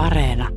[0.00, 0.48] Areena.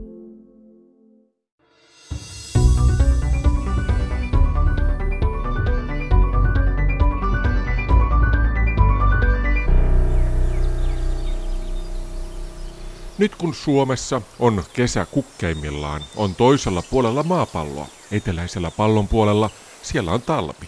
[13.18, 19.50] Nyt kun Suomessa on kesä kukkeimmillaan, on toisella puolella maapalloa, eteläisellä pallon puolella,
[19.82, 20.68] siellä on talvi.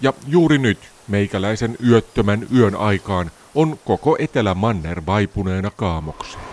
[0.00, 6.51] Ja juuri nyt, meikäläisen yöttömän yön aikaan, on koko Etelä-Manner vaipuneena kaamokseen.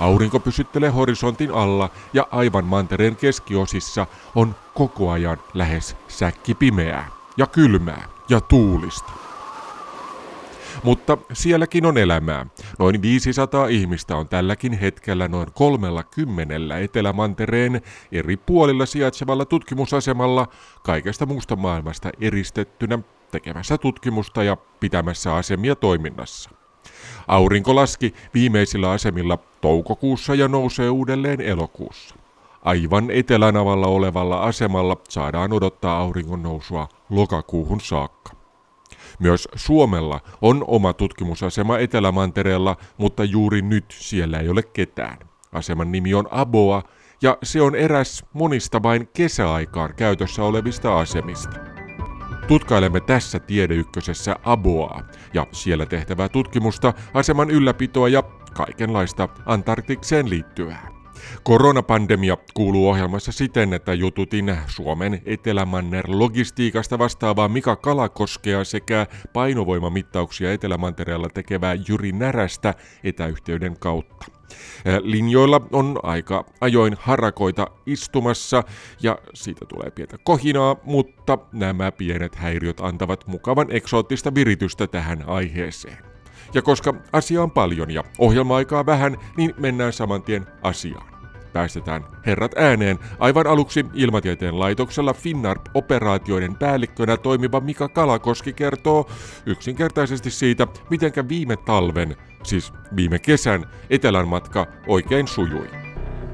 [0.00, 8.08] Aurinko pysyttelee horisontin alla ja aivan mantereen keskiosissa on koko ajan lähes säkkipimeää ja kylmää
[8.28, 9.12] ja tuulista.
[10.82, 12.46] Mutta sielläkin on elämää.
[12.78, 17.82] Noin 500 ihmistä on tälläkin hetkellä noin kolmella kymmenellä Etelämantereen
[18.12, 20.48] eri puolilla sijaitsevalla tutkimusasemalla
[20.82, 22.98] kaikesta muusta maailmasta eristettynä
[23.30, 26.50] tekemässä tutkimusta ja pitämässä asemia toiminnassa.
[27.28, 32.14] Aurinko laski viimeisillä asemilla toukokuussa ja nousee uudelleen elokuussa.
[32.62, 38.32] Aivan etelänavalla olevalla asemalla saadaan odottaa auringon nousua lokakuuhun saakka.
[39.18, 45.18] Myös Suomella on oma tutkimusasema Etelämantereella, mutta juuri nyt siellä ei ole ketään.
[45.52, 46.82] Aseman nimi on Aboa
[47.22, 51.73] ja se on eräs monista vain kesäaikaan käytössä olevista asemista.
[52.48, 55.02] Tutkailemme tässä Tiedeykkösessä Aboaa
[55.34, 58.22] ja siellä tehtävää tutkimusta, aseman ylläpitoa ja
[58.54, 60.88] kaikenlaista Antarktikseen liittyvää.
[61.42, 71.28] Koronapandemia kuuluu ohjelmassa siten, että jututin Suomen Etelämanner logistiikasta vastaavaa Mika Kalakoskea sekä painovoimamittauksia Etelämantereella
[71.28, 74.33] tekevää Jyri Närästä etäyhteyden kautta.
[75.02, 78.62] Linjoilla on aika ajoin harakoita istumassa
[79.02, 85.98] ja siitä tulee pientä kohinaa, mutta nämä pienet häiriöt antavat mukavan eksoottista viritystä tähän aiheeseen.
[86.54, 91.14] Ja koska asia on paljon ja ohjelma-aikaa vähän, niin mennään saman tien asiaan
[91.54, 92.98] päästetään herrat ääneen.
[93.18, 99.10] Aivan aluksi Ilmatieteen laitoksella Finnarp-operaatioiden päällikkönä toimiva Mika Kalakoski kertoo
[99.46, 102.16] yksinkertaisesti siitä, mitenkä viime talven,
[102.46, 105.68] siis viime kesän, etelän matka oikein sujui.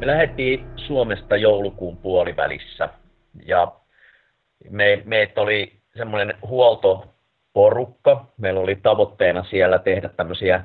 [0.01, 2.89] Me lähdettiin Suomesta joulukuun puolivälissä
[3.47, 3.73] ja
[4.71, 8.25] me, meitä oli semmoinen huoltoporukka.
[8.37, 10.65] Meillä oli tavoitteena siellä tehdä tämmöisiä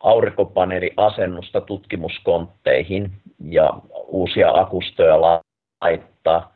[0.00, 3.12] aurinkopaneeliasennusta tutkimuskontteihin
[3.44, 3.72] ja
[4.06, 6.54] uusia akustoja laittaa.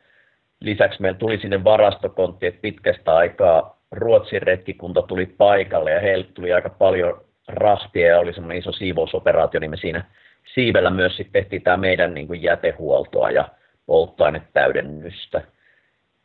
[0.59, 6.53] Lisäksi meillä tuli sinne varastokontti, että pitkästä aikaa Ruotsin retkikunta tuli paikalle ja heille tuli
[6.53, 10.05] aika paljon rahtia ja oli semmoinen iso siivousoperaatio, niin me siinä
[10.53, 13.49] siivellä myös sitten tehtiin tämä meidän niin kuin jätehuoltoa ja
[13.85, 15.41] polttoainetäydennystä.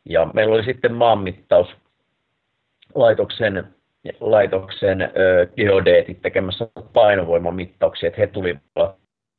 [0.04, 3.74] Ja meillä oli sitten maanmittauslaitoksen
[4.20, 8.62] laitoksen ö, geodeetit tekemässä painovoimamittauksia, että he tulivat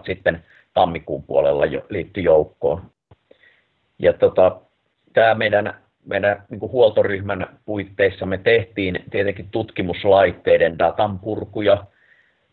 [0.06, 2.82] sitten tammikuun puolella jo, liittyi joukkoon.
[4.00, 4.62] Ja tota,
[5.14, 5.74] tämä meidän,
[6.06, 11.84] meidän niin kuin huoltoryhmän puitteissa me tehtiin tietenkin tutkimuslaitteiden datan purkuja,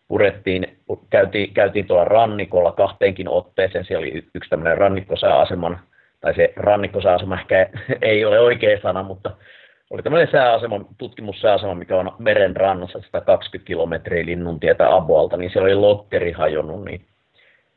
[0.08, 0.78] purettiin,
[1.10, 5.80] käytiin, käytiin tuolla rannikolla kahteenkin otteeseen, siellä oli yksi tämmöinen rannikkosääaseman,
[6.20, 7.68] tai se rannikkosääasema ehkä
[8.02, 9.30] ei ole oikea sana, mutta
[9.90, 15.74] oli tämmöinen sääasema, tutkimussääasema, mikä on meren rannassa 120 kilometriä linnuntietä Aboalta, niin siellä oli
[15.74, 17.00] lotteri hajonnut, niin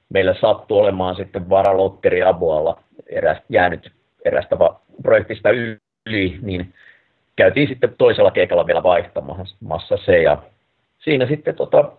[0.09, 3.91] meillä sattui olemaan sitten varalotteri Aboalla eräs, jäänyt
[4.25, 4.55] erästä
[5.01, 6.73] projektista yli, niin
[7.35, 10.43] käytiin sitten toisella keikalla vielä vaihtamassa se ja
[10.99, 11.91] siinä sitten tota,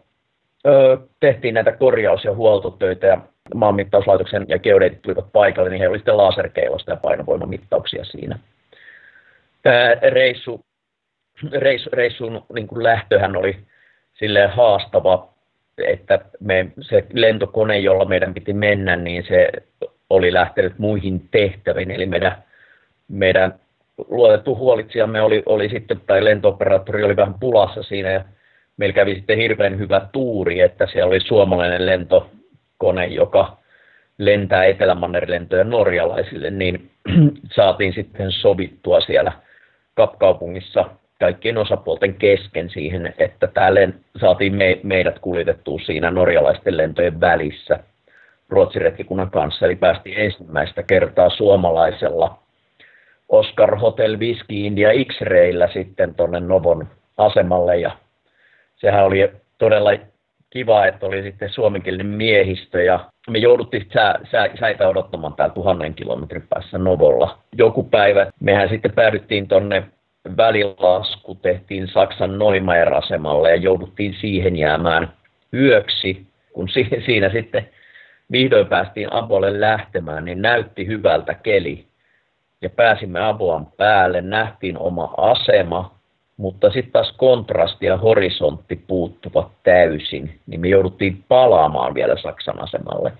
[0.66, 3.20] ö, tehtiin näitä korjaus- ja huoltotöitä ja
[3.54, 8.38] maanmittauslaitoksen ja geodeetit tulivat paikalle, niin he olivat sitten laserkeilosta ja painovoimamittauksia siinä.
[9.62, 10.60] Tämä reissu,
[11.52, 13.56] reissu, reissun niin kuin lähtöhän oli
[14.14, 15.28] sille haastava,
[15.78, 19.50] että me, se lentokone, jolla meidän piti mennä, niin se
[20.10, 22.36] oli lähtenyt muihin tehtäviin, eli meidän,
[23.08, 23.54] meidän
[24.08, 28.24] luotettu huolitsijamme oli, oli sitten, tai lentooperaattori oli vähän pulassa siinä, ja
[28.76, 33.56] meillä kävi sitten hirveän hyvä tuuri, että siellä oli suomalainen lentokone, joka
[34.18, 36.90] lentää Etelämannerlentoja norjalaisille, niin
[37.56, 39.32] saatiin sitten sovittua siellä–
[40.00, 40.84] kapkaupungissa
[41.20, 43.80] kaikkien osapuolten kesken siihen, että täällä
[44.20, 47.78] saatiin me, meidät kuljetettua siinä norjalaisten lentojen välissä
[48.50, 49.66] Ruotsin retkikunnan kanssa.
[49.66, 52.38] Eli päästiin ensimmäistä kertaa suomalaisella
[53.28, 57.90] Oscar Hotel Whisky India X-Rayllä sitten tuonne Novon asemalle ja
[58.76, 59.90] sehän oli todella
[60.50, 63.00] kiva, että oli sitten suomenkielinen miehistö ja
[63.30, 67.38] me jouduttiin sä, sä, säitä odottamaan täällä tuhannen kilometrin päässä Novolla.
[67.58, 69.82] Joku päivä mehän sitten päädyttiin tonne
[70.36, 75.12] välilasku tehtiin Saksan Neumayer-asemalle ja jouduttiin siihen jäämään
[75.54, 77.68] yöksi, kun si- siinä sitten
[78.32, 81.86] vihdoin päästiin Abolle lähtemään, niin näytti hyvältä keli.
[82.62, 85.94] Ja pääsimme Aboan päälle, nähtiin oma asema,
[86.36, 93.12] mutta sitten taas kontrasti ja horisontti puuttuvat täysin, niin me jouduttiin palaamaan vielä Saksan asemalle.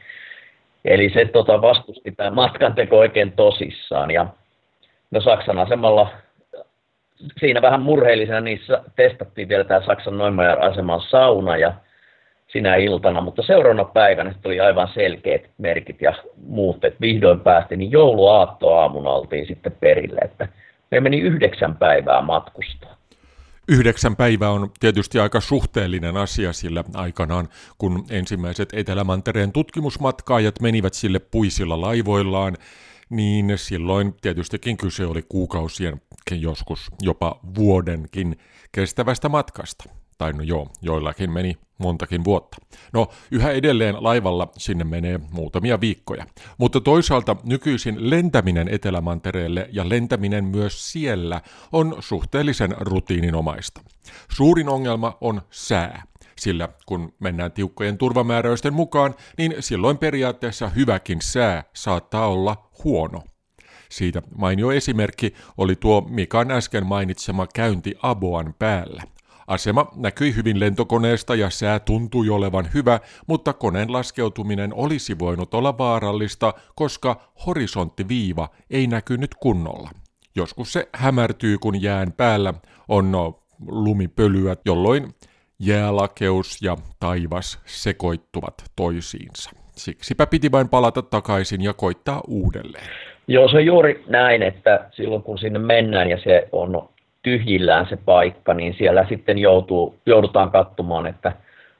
[0.84, 4.10] Eli se tota, vastusti tämä matkanteko oikein tosissaan.
[4.10, 4.26] Ja
[5.10, 6.10] no Saksan asemalla
[7.40, 11.72] siinä vähän murheellisena niissä testattiin vielä tämä Saksan Neumayer aseman sauna ja
[12.52, 16.12] sinä iltana, mutta seuraavana päivänä tuli aivan selkeät merkit ja
[16.46, 20.48] muut, että vihdoin päästiin, niin jouluaattoaamuna oltiin sitten perille, että
[20.90, 22.96] me meni yhdeksän päivää matkustaa.
[23.68, 27.48] Yhdeksän päivää on tietysti aika suhteellinen asia, sillä aikanaan,
[27.78, 32.56] kun ensimmäiset Etelämantereen tutkimusmatkaajat menivät sille puisilla laivoillaan,
[33.10, 36.00] niin silloin tietystikin kyse oli kuukausien,
[36.30, 38.38] joskus jopa vuodenkin
[38.72, 39.99] kestävästä matkasta.
[40.20, 42.56] Tai no joo, joillakin meni montakin vuotta.
[42.92, 46.26] No, yhä edelleen laivalla sinne menee muutamia viikkoja.
[46.58, 51.40] Mutta toisaalta nykyisin lentäminen Etelämantereelle ja lentäminen myös siellä
[51.72, 53.80] on suhteellisen rutiininomaista.
[54.32, 56.02] Suurin ongelma on sää.
[56.38, 63.22] Sillä kun mennään tiukkojen turvamääräysten mukaan, niin silloin periaatteessa hyväkin sää saattaa olla huono.
[63.90, 69.02] Siitä mainio esimerkki oli tuo Mikan äsken mainitsema käynti Aboan päällä.
[69.50, 75.78] Asema näkyi hyvin lentokoneesta ja sää tuntui olevan hyvä, mutta koneen laskeutuminen olisi voinut olla
[75.78, 77.16] vaarallista, koska
[77.46, 79.90] horisonttiviiva ei näkynyt kunnolla.
[80.36, 82.54] Joskus se hämärtyy, kun jään päällä
[82.88, 85.14] on no, lumipölyä, jolloin
[85.58, 89.50] jäälakeus ja taivas sekoittuvat toisiinsa.
[89.76, 92.88] Siksipä piti vain palata takaisin ja koittaa uudelleen.
[93.28, 96.89] Joo, se on juuri näin, että silloin kun sinne mennään ja se on
[97.22, 101.32] tyhjillään se paikka, niin siellä sitten joutuu, joudutaan katsomaan, että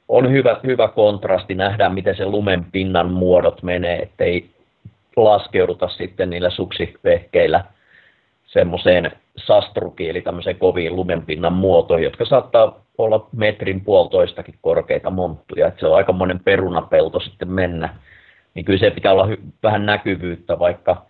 [0.09, 4.51] on hyvä, hyvä kontrasti, nähdään miten se lumen pinnan muodot menee, ettei
[5.17, 7.65] laskeuduta sitten niillä suksivehkeillä
[8.47, 15.81] semmoiseen sastrukiin, eli tämmöiseen koviin lumenpinnan muotoihin, jotka saattaa olla metrin puolitoistakin korkeita monttuja, että
[15.81, 17.95] se on aika monen perunapelto sitten mennä.
[18.55, 21.07] Niin kyllä se pitää olla hy- vähän näkyvyyttä, vaikka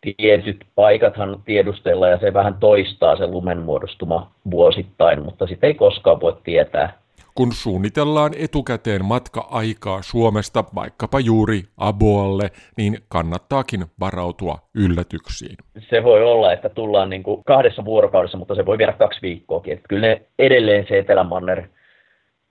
[0.00, 6.20] tietyt paikathan tiedustella ja se vähän toistaa se lumen muodostuma vuosittain, mutta sitä ei koskaan
[6.20, 6.92] voi tietää.
[7.34, 15.56] Kun suunnitellaan etukäteen matka-aikaa Suomesta vaikkapa juuri Aboalle, niin kannattaakin varautua yllätyksiin.
[15.90, 19.72] Se voi olla, että tullaan niin kuin kahdessa vuorokaudessa, mutta se voi viedä kaksi viikkoakin.
[19.72, 21.62] Että kyllä ne edelleen se Etelämanner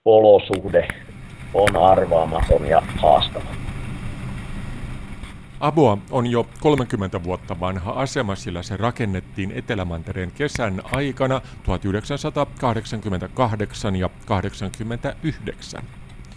[0.06, 0.88] olosuhde
[1.54, 3.67] on arvaamaton ja haastava.
[5.60, 14.10] Aboa on jo 30 vuotta vanha asema, sillä se rakennettiin Etelämantereen kesän aikana 1988 ja
[14.10, 15.84] 1989.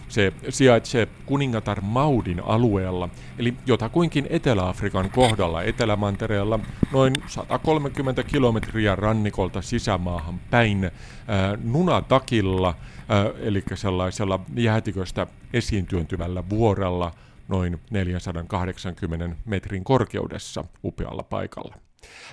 [0.09, 3.09] Se sijaitsee kuningatar Maudin alueella,
[3.39, 6.59] eli jotakuinkin Etelä-Afrikan kohdalla Etelämantereella
[6.91, 10.91] noin 130 kilometriä rannikolta sisämaahan päin äh,
[11.63, 12.75] Nunatakilla, äh,
[13.41, 17.11] eli sellaisella jäätiköstä esiin työntyvällä vuorella–
[17.51, 21.75] noin 480 metrin korkeudessa upealla paikalla.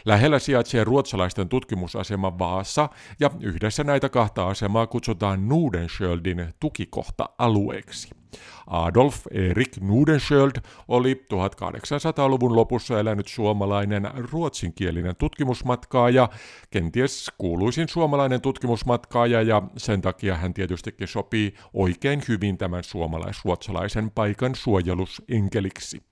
[0.04, 2.88] Lähellä sijaitsee ruotsalaisten tutkimusasema Vaasa,
[3.20, 8.17] ja yhdessä näitä kahta asemaa kutsutaan Nudenskjöldin tukikohta-alueeksi.
[8.66, 10.52] Adolf Erik Nudenskjöld
[10.88, 16.28] oli 1800-luvun lopussa elänyt suomalainen ruotsinkielinen tutkimusmatkaaja,
[16.70, 24.54] kenties kuuluisin suomalainen tutkimusmatkaaja ja sen takia hän tietystikin sopii oikein hyvin tämän suomalais-ruotsalaisen paikan
[24.54, 26.02] suojelusenkeliksi.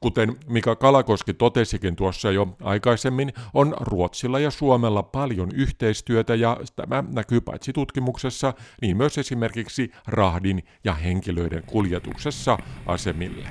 [0.00, 7.04] Kuten Mika Kalakoski totesikin tuossa jo aikaisemmin, on Ruotsilla ja Suomella paljon yhteistyötä ja tämä
[7.12, 13.48] näkyy paitsi tutkimuksessa, niin myös esimerkiksi rahdin ja henkilöiden kuljetuksessa asemille.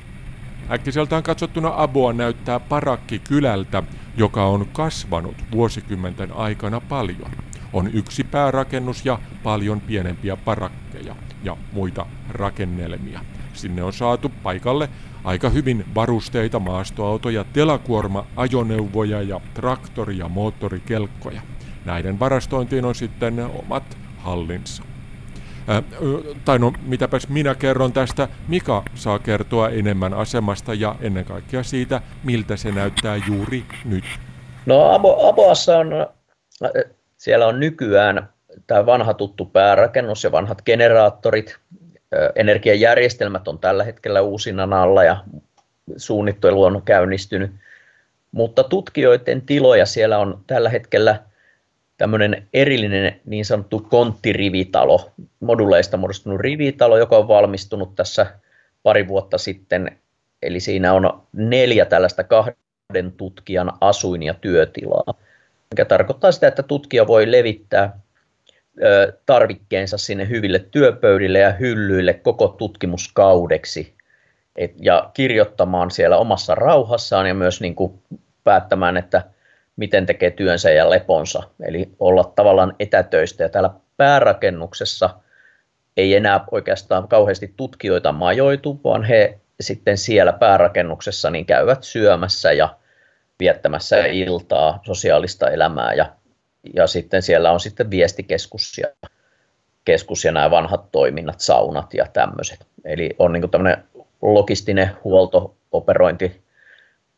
[0.72, 3.84] Äkkiseltään katsottuna Aboa näyttää parakki kylältä,
[4.18, 7.32] joka on kasvanut vuosikymmenten aikana paljon.
[7.74, 13.20] On yksi päärakennus ja paljon pienempiä parakkeja ja muita rakennelmia.
[13.54, 14.90] Sinne on saatu paikalle
[15.24, 21.42] aika hyvin varusteita, maastoautoja, telakuorma, ajoneuvoja ja traktori- ja moottorikelkkoja.
[21.86, 24.84] Näiden varastointiin on sitten omat hallinsa.
[25.70, 25.84] Äh,
[26.46, 28.28] tai no, mitäpäs minä kerron tästä.
[28.48, 34.04] Mika saa kertoa enemmän asemasta ja ennen kaikkea siitä, miltä se näyttää juuri nyt.
[34.66, 36.08] No Abo, Aboassa on,
[37.18, 38.30] siellä on nykyään
[38.68, 41.58] tämä vanha tuttu päärakennus ja vanhat generaattorit,
[42.36, 45.24] energiajärjestelmät on tällä hetkellä uusinnan alla ja
[45.98, 47.52] suunnittelu on käynnistynyt.
[48.32, 51.20] Mutta tutkijoiden tiloja siellä on tällä hetkellä
[51.98, 58.26] tämmöinen erillinen niin sanottu konttirivitalo, moduleista muodostunut rivitalo, joka on valmistunut tässä
[58.84, 59.98] pari vuotta sitten.
[60.42, 65.14] Eli siinä on neljä tällaista kahden tutkijan asuin- ja työtilaa,
[65.72, 68.00] mikä tarkoittaa sitä, että tutkija voi levittää
[69.26, 73.94] tarvikkeensa sinne hyville työpöydille ja hyllyille koko tutkimuskaudeksi
[74.56, 78.02] et, ja kirjoittamaan siellä omassa rauhassaan ja myös niin kuin
[78.44, 79.24] päättämään, että
[79.76, 81.44] miten tekee työnsä ja leponsa.
[81.64, 83.44] Eli olla tavallaan etätöistä.
[83.44, 85.10] Ja täällä päärakennuksessa
[85.98, 92.76] ei enää oikeastaan kauheasti tutkijoita majoitu, vaan he sitten siellä päärakennuksessa niin käyvät syömässä ja
[93.40, 96.06] viettämässä iltaa, sosiaalista elämää ja,
[96.74, 98.88] ja sitten siellä on sitten viestikeskus ja,
[99.86, 102.68] keskus ja nämä vanhat toiminnat, saunat ja tämmöiset.
[102.86, 103.84] Eli on niin tämmöinen
[104.22, 106.42] logistinen huolto, operointi,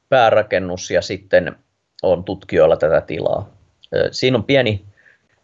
[0.09, 1.55] päärakennus ja sitten
[2.03, 3.49] on tutkijoilla tätä tilaa.
[4.11, 4.85] Siinä on pieni,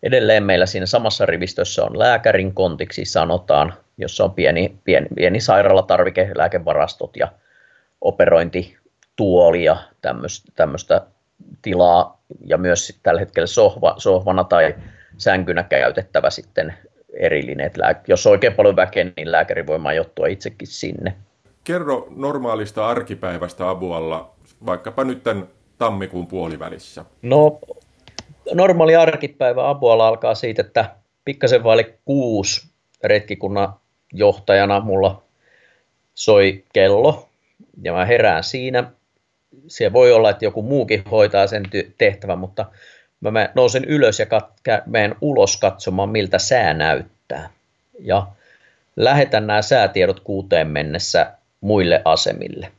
[0.03, 6.31] edelleen meillä siinä samassa rivistössä on lääkärin kontiksi sanotaan, jossa on pieni, pieni, pieni sairaalatarvike,
[6.35, 7.31] lääkevarastot ja
[8.01, 9.77] operointituoli ja
[10.55, 11.01] tämmöistä
[11.61, 14.75] tilaa ja myös tällä hetkellä sohva, sohvana tai
[15.17, 16.73] sänkynä käytettävä sitten
[17.13, 17.65] erillinen.
[17.65, 21.15] Että jos on oikein paljon väkeä, niin lääkäri voi majoittua itsekin sinne.
[21.63, 24.31] Kerro normaalista arkipäivästä Abualla,
[24.65, 27.05] vaikkapa nyt tämän tammikuun puolivälissä.
[27.21, 27.59] No,
[28.53, 30.95] normaali arkipäivä Abualla alkaa siitä, että
[31.25, 32.71] pikkasen vaille kuusi
[33.03, 33.73] retkikunnan
[34.13, 35.23] johtajana mulla
[36.13, 37.29] soi kello
[37.83, 38.91] ja mä herään siinä.
[39.67, 41.63] Se voi olla, että joku muukin hoitaa sen
[41.97, 42.65] tehtävän, mutta
[43.19, 44.25] mä nousen ylös ja
[44.85, 47.49] menen ulos katsomaan, miltä sää näyttää.
[47.99, 48.27] Ja
[48.95, 51.31] lähetän nämä säätiedot kuuteen mennessä
[51.61, 52.71] muille asemille.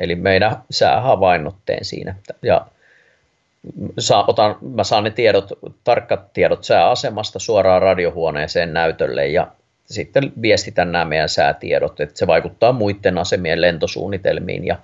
[0.00, 2.14] Eli meidän säähavainnot teen siinä.
[2.42, 2.66] Ja
[3.98, 5.52] saa, otan, mä saan ne tiedot,
[5.84, 9.46] tarkkat tiedot sääasemasta suoraan radiohuoneeseen näytölle ja
[9.86, 14.78] sitten viestitän nämä meidän säätiedot, että se vaikuttaa muiden asemien lentosuunnitelmiin ja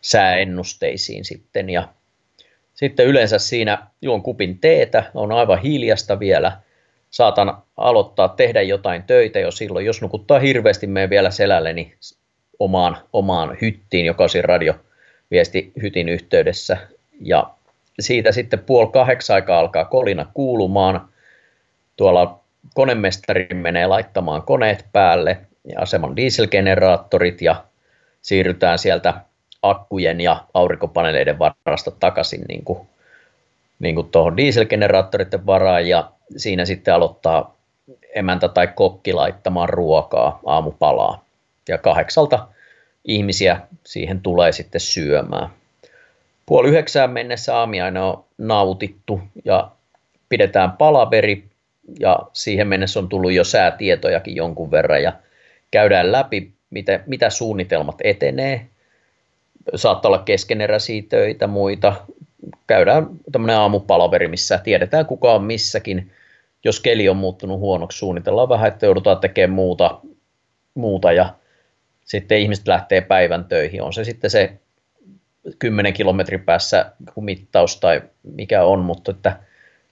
[0.00, 1.70] sääennusteisiin sitten.
[1.70, 1.88] Ja
[2.74, 6.60] sitten yleensä siinä juon kupin teetä, on aivan hiljasta vielä,
[7.10, 9.86] saatan aloittaa tehdä jotain töitä jo silloin.
[9.86, 11.94] Jos nukuttaa hirveästi, menen vielä selälle, niin
[12.58, 16.76] omaan, omaan hyttiin, joka on siinä radioviesti hytin yhteydessä.
[17.20, 17.50] Ja
[18.00, 21.08] siitä sitten puoli kahdeksan aikaa alkaa kolina kuulumaan.
[21.96, 22.40] Tuolla
[22.74, 27.64] konemestari menee laittamaan koneet päälle ja aseman dieselgeneraattorit ja
[28.22, 29.14] siirrytään sieltä
[29.62, 32.88] akkujen ja aurinkopaneeleiden varasta takaisin niin kuin,
[33.78, 37.56] niin kuin tuohon dieselgeneraattoritten varaan ja siinä sitten aloittaa
[38.14, 41.24] emäntä tai kokki laittamaan ruokaa aamupalaa.
[41.68, 42.48] Ja kahdeksalta
[43.04, 45.50] ihmisiä siihen tulee sitten syömään.
[46.46, 49.70] Puoli yhdeksään mennessä aamiaine on nautittu ja
[50.28, 51.44] pidetään palaveri
[52.00, 55.12] ja siihen mennessä on tullut jo säätietojakin jonkun verran ja
[55.70, 58.66] käydään läpi, mitä, mitä suunnitelmat etenee.
[59.74, 61.94] Saattaa olla keskeneräisiä töitä, muita.
[62.66, 66.12] Käydään tämmöinen aamupalaveri, missä tiedetään kuka on missäkin.
[66.64, 70.00] Jos keli on muuttunut huonoksi, suunnitellaan vähän, että joudutaan tekemään muuta,
[70.74, 71.34] muuta ja
[72.04, 73.82] sitten ihmiset lähtee päivän töihin.
[73.82, 74.52] On se sitten se
[75.58, 79.36] 10 kilometrin päässä mittaus tai mikä on, mutta että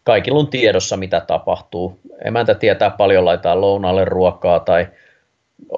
[0.04, 1.98] kaikilla on tiedossa, mitä tapahtuu.
[2.24, 4.88] Emäntä tietää paljon laittaa lounaalle ruokaa tai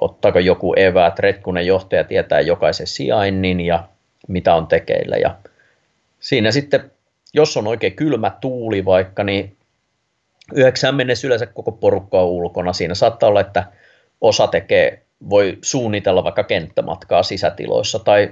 [0.01, 1.19] ottaako joku eväät.
[1.19, 3.83] Retkunen johtaja tietää jokaisen sijainnin ja
[4.27, 5.17] mitä on tekeillä.
[5.17, 5.35] Ja
[6.19, 6.91] siinä sitten,
[7.33, 9.57] jos on oikein kylmä tuuli vaikka, niin
[10.53, 12.73] yhdeksän mennessä yleensä koko porukka on ulkona.
[12.73, 13.63] Siinä saattaa olla, että
[14.21, 18.31] osa tekee voi suunnitella vaikka kenttämatkaa sisätiloissa tai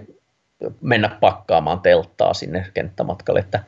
[0.81, 3.39] mennä pakkaamaan telttaa sinne kenttämatkalle.
[3.39, 3.59] Että,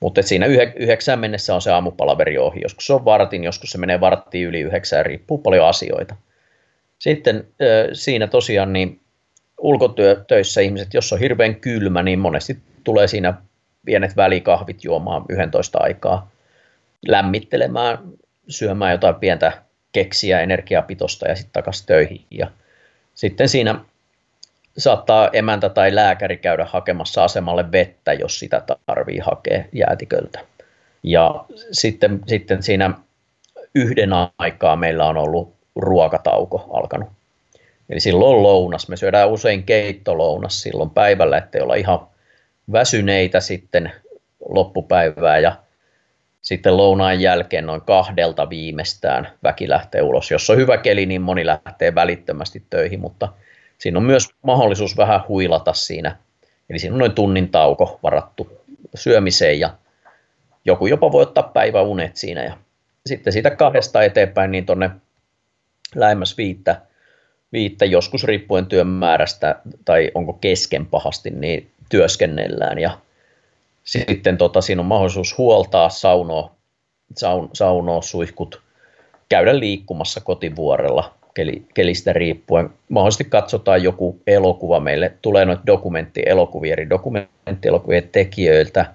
[0.00, 2.60] mutta siinä yhdeksään mennessä on se aamupalaveri ohi.
[2.62, 6.16] Joskus se on vartin, joskus se menee varttiin yli yhdeksään, riippuu paljon asioita.
[7.00, 7.46] Sitten
[7.92, 9.00] siinä tosiaan niin
[9.58, 13.34] ulkotöissä ihmiset, jos on hirveän kylmä, niin monesti tulee siinä
[13.84, 16.30] pienet välikahvit juomaan 11 aikaa
[17.06, 17.98] lämmittelemään,
[18.48, 19.52] syömään jotain pientä
[19.92, 22.24] keksiä energiapitosta ja sitten takaisin töihin.
[22.30, 22.50] Ja
[23.14, 23.80] sitten siinä
[24.78, 30.40] saattaa emäntä tai lääkäri käydä hakemassa asemalle vettä, jos sitä tarvii hakea jäätiköltä.
[31.02, 32.94] Ja sitten, sitten siinä
[33.74, 37.08] yhden aikaa meillä on ollut ruokatauko alkanut.
[37.90, 38.88] Eli silloin lounas.
[38.88, 42.06] Me syödään usein keittolounas silloin päivällä, ettei olla ihan
[42.72, 43.92] väsyneitä sitten
[44.48, 45.38] loppupäivää.
[45.38, 45.56] Ja
[46.42, 50.30] sitten lounaan jälkeen noin kahdelta viimeistään väki lähtee ulos.
[50.30, 53.28] Jos on hyvä keli, niin moni lähtee välittömästi töihin, mutta
[53.78, 56.16] siinä on myös mahdollisuus vähän huilata siinä.
[56.70, 58.60] Eli siinä on noin tunnin tauko varattu
[58.94, 59.70] syömiseen ja
[60.64, 62.44] joku jopa voi ottaa päiväunet siinä.
[62.44, 62.56] Ja
[63.06, 64.90] sitten siitä kahdesta eteenpäin niin tuonne
[65.94, 66.80] lähemmäs viittä
[67.52, 72.78] viittä, joskus riippuen työn määrästä tai onko kesken pahasti, niin työskennellään.
[72.78, 72.98] Ja
[73.84, 76.54] sitten tota, siinä on mahdollisuus huoltaa saunoa,
[77.16, 78.60] saun, saunoa suihkut,
[79.28, 82.70] käydä liikkumassa kotivuorella keli, kelistä riippuen.
[82.88, 85.12] Mahdollisesti katsotaan joku elokuva meille.
[85.22, 88.94] Tulee noita dokumenttielokuvia eri dokumenttielokuvien tekijöiltä.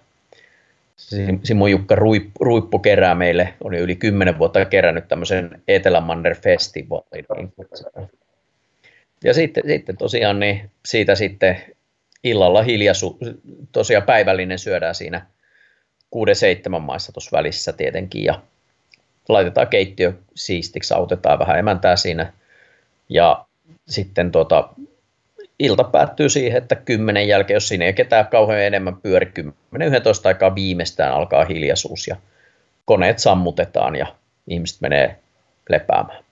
[1.44, 7.26] Simo Jukka Ruippu, Ruippu kerää meille, jo yli kymmenen vuotta kerännyt tämmöisen Etelämanner festivaalin.
[9.24, 11.62] Ja sitten, sitten tosiaan niin siitä sitten
[12.24, 13.18] illalla hiljaisu,
[13.72, 15.26] tosiaan päivällinen syödään siinä
[16.16, 18.42] 6-7 maissa tuossa välissä tietenkin ja
[19.30, 22.34] laitetaan keittiö siistiksi, autetaan vähän emäntää siinä
[23.10, 23.46] ja
[23.88, 24.70] sitten tota,
[25.60, 29.48] ilta päättyy siihen, että kymmenen jälkeen, jos siinä ei ketään kauhean enemmän pyöri, 10-11
[30.24, 32.16] aikaa viimeistään alkaa hiljaisuus ja
[32.86, 34.08] koneet sammutetaan ja
[34.48, 35.20] ihmiset menee
[35.70, 36.24] lepäämään.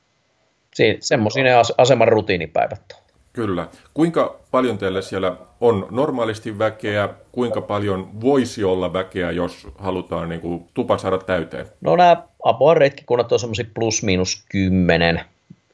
[1.00, 3.03] Semmoisia ne aseman rutiinipäivät on.
[3.34, 3.68] Kyllä.
[3.94, 7.10] Kuinka paljon teillä siellä on normaalisti väkeä?
[7.32, 11.65] Kuinka paljon voisi olla väkeä, jos halutaan niin kuin, tupa saada täyteen?
[11.82, 15.22] No nämä Apoan retkikunnat on semmoisia plus miinus kymmenen.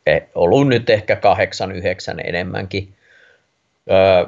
[0.06, 2.94] Eh, ollut nyt ehkä kahdeksan, yhdeksän enemmänkin.
[3.92, 4.26] Öö,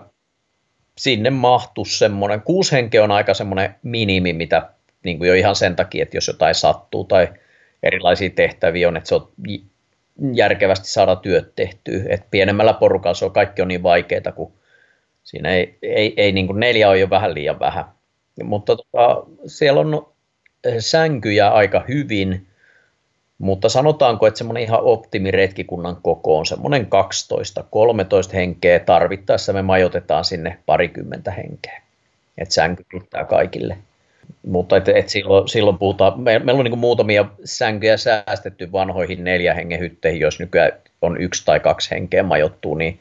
[0.98, 4.70] sinne mahtuu semmoinen, kuusi henkeä on aika semmoinen minimi, mitä
[5.04, 7.28] niin kuin jo ihan sen takia, että jos jotain sattuu tai
[7.84, 9.32] erilaisia tehtäviä on, että se on
[10.34, 12.04] järkevästi saada työt tehtyä.
[12.10, 14.54] Et pienemmällä porukalla se on, kaikki on niin vaikeaa, kun
[15.24, 17.86] siinä ei, ei, ei niin kuin neljä on jo vähän liian vähän.
[18.44, 20.14] Mutta tota, siellä on
[20.80, 22.48] sänkyjä aika hyvin,
[23.42, 26.88] mutta sanotaanko, että semmoinen ihan optimiretkikunnan koko on semmoinen
[28.32, 28.80] 12-13 henkeä.
[28.80, 31.82] Tarvittaessa me majoitetaan sinne parikymmentä henkeä.
[32.38, 33.78] Että sänky riittää kaikille.
[34.48, 39.54] Mutta et, et silloin, silloin puhutaan, me, meillä on niin muutamia sänkyjä säästetty vanhoihin neljä
[39.54, 40.72] hengen hytteihin, jos nykyään
[41.02, 43.00] on yksi tai kaksi henkeä majottuu, niin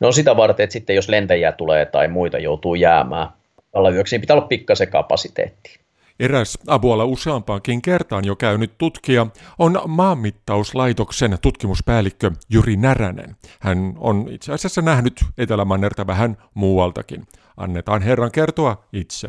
[0.00, 3.28] ne on sitä varten, että sitten jos lentäjiä tulee tai muita joutuu jäämään
[3.72, 5.78] alla yöksi, niin pitää olla pikkasen kapasiteetti.
[6.20, 9.26] Eräs Abualla useampaankin kertaan jo käynyt tutkija
[9.58, 13.36] on maanmittauslaitoksen tutkimuspäällikkö Juri Näränen.
[13.60, 17.26] Hän on itse asiassa nähnyt Etelämannerta vähän muualtakin.
[17.56, 19.28] Annetaan herran kertoa itse.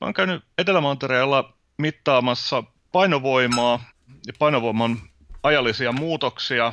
[0.00, 3.80] Mä oon käynyt Etelämantereella mittaamassa painovoimaa
[4.26, 4.98] ja painovoiman
[5.42, 6.72] ajallisia muutoksia.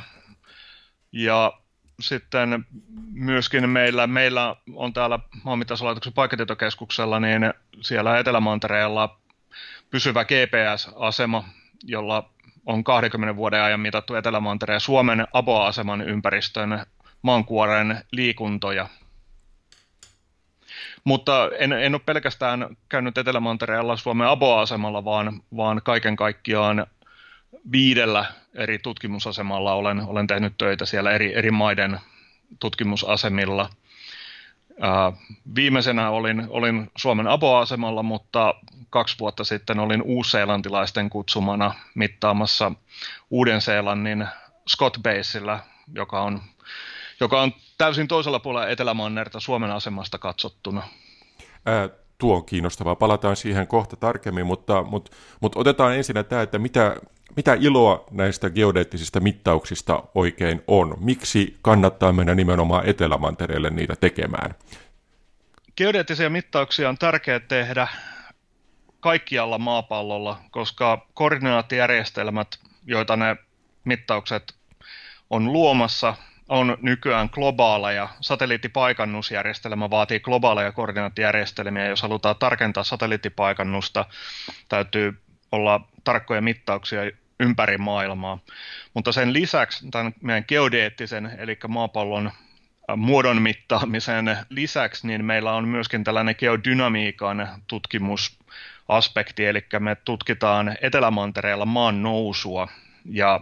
[1.12, 1.52] Ja
[2.00, 2.64] sitten
[3.12, 9.18] myöskin meillä, meillä on täällä maanmittauslaitoksen paikkatietokeskuksella, niin siellä Etelämantereella
[9.90, 11.44] pysyvä GPS-asema,
[11.84, 12.30] jolla
[12.66, 16.86] on 20 vuoden ajan mitattu Etelämantereen Suomen ABO-aseman ympäristön
[17.22, 18.88] maankuoren liikuntoja
[21.06, 26.86] mutta en, en ole pelkästään käynyt Etelämantereella Suomen Abo-asemalla, vaan, vaan kaiken kaikkiaan
[27.72, 32.00] viidellä eri tutkimusasemalla olen, olen tehnyt töitä siellä eri, eri maiden
[32.60, 33.70] tutkimusasemilla.
[35.54, 38.54] Viimeisenä olin, olin Suomen Abo-asemalla, mutta
[38.90, 42.72] kaksi vuotta sitten olin uusseelantilaisten kutsumana mittaamassa
[43.30, 44.26] Uuden-Seelannin
[44.68, 45.60] Scott Baseillä,
[45.94, 46.42] joka on
[47.20, 50.82] joka on täysin toisella puolella Etelämannerta Suomen asemasta katsottuna.
[52.18, 52.96] Tuo on kiinnostavaa.
[52.96, 56.96] Palataan siihen kohta tarkemmin, mutta, mutta, mutta otetaan ensin tämä, että mitä,
[57.36, 60.96] mitä iloa näistä geodeettisista mittauksista oikein on?
[61.00, 64.54] Miksi kannattaa mennä nimenomaan Etelämantereelle niitä tekemään?
[65.76, 67.88] Geodeettisia mittauksia on tärkeää tehdä
[69.00, 72.48] kaikkialla maapallolla, koska koordinaattijärjestelmät,
[72.86, 73.36] joita ne
[73.84, 74.54] mittaukset
[75.30, 76.14] on luomassa,
[76.48, 78.08] on nykyään globaaleja.
[78.20, 81.86] Satelliittipaikannusjärjestelmä vaatii globaaleja koordinaattijärjestelmiä.
[81.86, 84.04] Jos halutaan tarkentaa satelliittipaikannusta,
[84.68, 87.00] täytyy olla tarkkoja mittauksia
[87.40, 88.38] ympäri maailmaa.
[88.94, 92.30] Mutta sen lisäksi, tämän meidän geodeettisen, eli maapallon
[92.96, 102.02] muodon mittaamisen lisäksi, niin meillä on myöskin tällainen geodynamiikan tutkimusaspekti, eli me tutkitaan Etelämantereella maan
[102.02, 102.68] nousua
[103.04, 103.40] ja,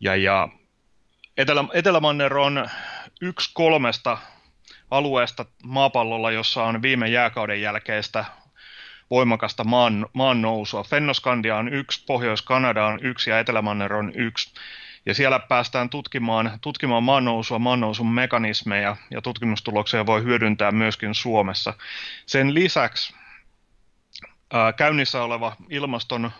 [0.00, 0.48] ja, ja
[1.36, 2.68] Etelä, Etelämanner on
[3.20, 4.18] yksi kolmesta
[4.90, 8.24] alueesta maapallolla, jossa on viime jääkauden jälkeistä
[9.10, 10.84] voimakasta maan, maan nousua.
[10.84, 14.54] Fennoskandia on yksi, Pohjois-Kanada on yksi ja Etelämanner on yksi.
[15.06, 21.74] Ja siellä päästään tutkimaan, tutkimaan maannousua, maannousun mekanismeja ja tutkimustuloksia voi hyödyntää myöskin Suomessa.
[22.26, 23.14] Sen lisäksi
[24.52, 26.30] ää, käynnissä oleva ilmaston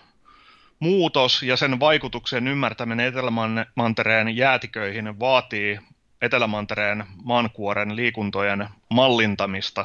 [0.81, 5.79] muutos ja sen vaikutuksen ymmärtäminen Etelämantereen jäätiköihin vaatii
[6.23, 9.85] Etelämantereen maankuoren liikuntojen mallintamista,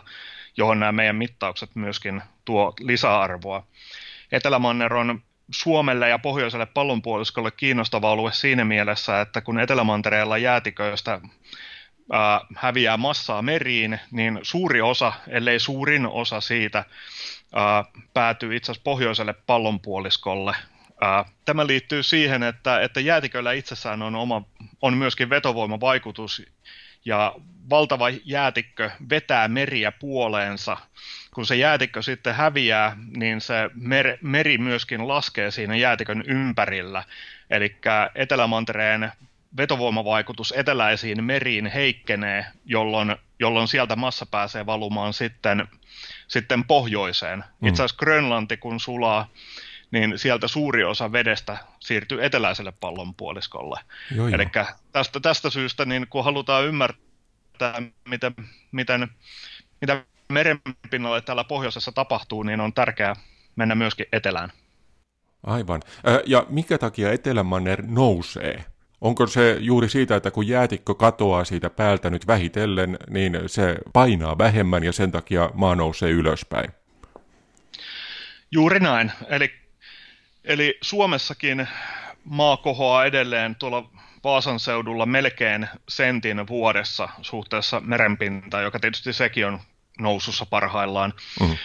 [0.58, 3.64] johon nämä meidän mittaukset myöskin tuo lisäarvoa.
[4.32, 5.22] Etelämanner on
[5.52, 11.22] Suomelle ja pohjoiselle pallonpuoliskolle kiinnostava alue siinä mielessä, että kun Etelämantereella jäätiköistä
[12.12, 16.86] ää, häviää massaa meriin, niin suuri osa, ellei suurin osa siitä,
[17.56, 20.56] ää, päätyy itse asiassa pohjoiselle pallonpuoliskolle.
[21.46, 24.44] Tämä liittyy siihen, että, että jäätiköllä itsessään on, oma,
[24.82, 26.42] on myöskin vetovoimavaikutus,
[27.06, 27.36] ja
[27.70, 30.78] valtava jäätikkö vetää meriä puoleensa.
[31.34, 37.04] Kun se jäätikkö sitten häviää, niin se mer- meri myöskin laskee siinä jäätikön ympärillä.
[37.50, 37.76] Eli
[38.16, 39.12] Etelämantereen
[39.58, 45.68] vetovoimavaikutus eteläisiin meriin heikkenee, jolloin, jolloin sieltä massa pääsee valumaan sitten,
[46.28, 47.44] sitten pohjoiseen.
[47.62, 47.68] Mm.
[47.68, 49.30] Itse asiassa Grönlanti, kun sulaa,
[49.92, 53.80] niin sieltä suuri osa vedestä siirtyy eteläiselle pallonpuoliskolle.
[54.34, 54.46] Eli
[54.92, 58.36] tästä, tästä syystä, niin kun halutaan ymmärtää, miten,
[58.72, 59.08] miten,
[59.82, 63.16] mitä merenpinnalle täällä pohjoisessa tapahtuu, niin on tärkeää
[63.56, 64.52] mennä myöskin etelään.
[65.44, 65.82] Aivan.
[66.26, 68.66] Ja mikä takia Etelämanner nousee?
[69.02, 74.38] Onko se juuri siitä, että kun jäätikkö katoaa siitä päältä nyt vähitellen, niin se painaa
[74.38, 76.70] vähemmän ja sen takia maa nousee ylöspäin?
[78.52, 79.12] Juuri näin.
[79.28, 79.59] Eli,
[80.50, 81.68] eli Suomessakin
[82.26, 83.90] maa kohoaa edelleen tuolla
[84.24, 89.60] Vaasan seudulla melkein sentin vuodessa suhteessa merenpintaan, joka tietysti sekin on
[90.00, 91.14] nousussa parhaillaan.
[91.40, 91.52] Mm.
[91.52, 91.58] Uh,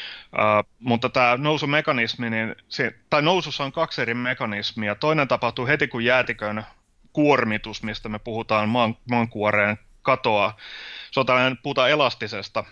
[0.78, 4.94] mutta tämä nousumekanismi, niin se, tai nousussa on kaksi eri mekanismia.
[4.94, 6.64] Toinen tapahtuu heti, kun jäätikön
[7.12, 10.56] kuormitus, mistä me puhutaan maan, maankuoreen katoa.
[11.10, 12.64] Se on tällainen, puhutaan elastisesta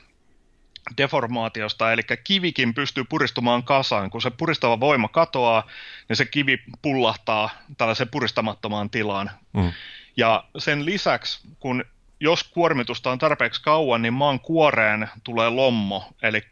[0.96, 4.10] deformaatiosta, eli kivikin pystyy puristumaan kasaan.
[4.10, 5.66] Kun se puristava voima katoaa,
[6.08, 9.30] niin se kivi pullahtaa tällaiseen puristamattomaan tilaan.
[9.52, 9.72] Mm.
[10.16, 11.84] Ja sen lisäksi, kun
[12.20, 16.42] jos kuormitusta on tarpeeksi kauan, niin maan kuoreen tulee lommo, eli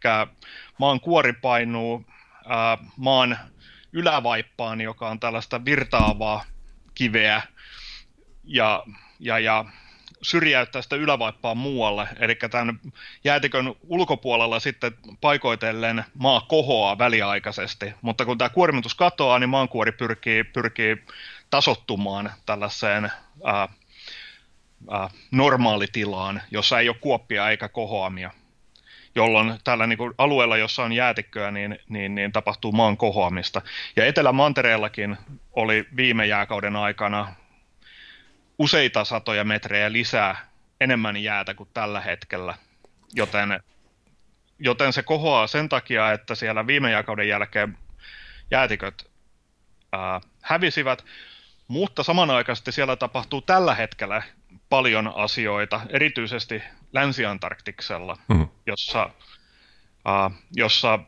[0.79, 2.05] maan kuori painuu
[2.49, 3.39] ää, maan
[3.93, 6.45] ylävaippaan, joka on tällaista virtaavaa
[6.95, 7.43] kiveä,
[8.45, 8.85] ja,
[9.21, 9.65] ja, ja
[10.23, 12.09] syrjäyttää sitä ylävaippaa muualle.
[12.19, 12.81] Eli tämän
[13.25, 20.45] jäätikön ulkopuolella sitten paikoitellen maa kohoaa väliaikaisesti, mutta kun tämä kuormitus katoaa, niin maankuori pyrkii,
[20.45, 20.97] pyrkii
[21.51, 23.13] tasottumaan tällaiseen
[23.45, 23.69] ää,
[24.91, 28.31] ää, normaalitilaan, jossa ei ole kuoppia eikä kohoamia
[29.15, 33.63] jolloin tällä niin kuin alueella, jossa on jäätikköä, niin, niin, niin tapahtuu maan kohoamista.
[33.97, 35.17] Ja Etelä-Mantereellakin
[35.53, 37.35] oli viime jääkauden aikana
[38.61, 40.49] useita satoja metrejä lisää
[40.81, 42.55] enemmän jäätä kuin tällä hetkellä,
[43.13, 43.61] joten,
[44.59, 47.79] joten se kohoaa sen takia, että siellä viime jääkauden jälkeen
[48.51, 49.11] jäätiköt
[49.93, 51.05] ää, hävisivät,
[51.69, 54.23] mutta samanaikaisesti siellä tapahtuu tällä hetkellä
[54.69, 58.49] paljon asioita, erityisesti Länsi-Antarktiksella, mm.
[58.67, 59.11] jossa,
[60.05, 60.99] ää, jossa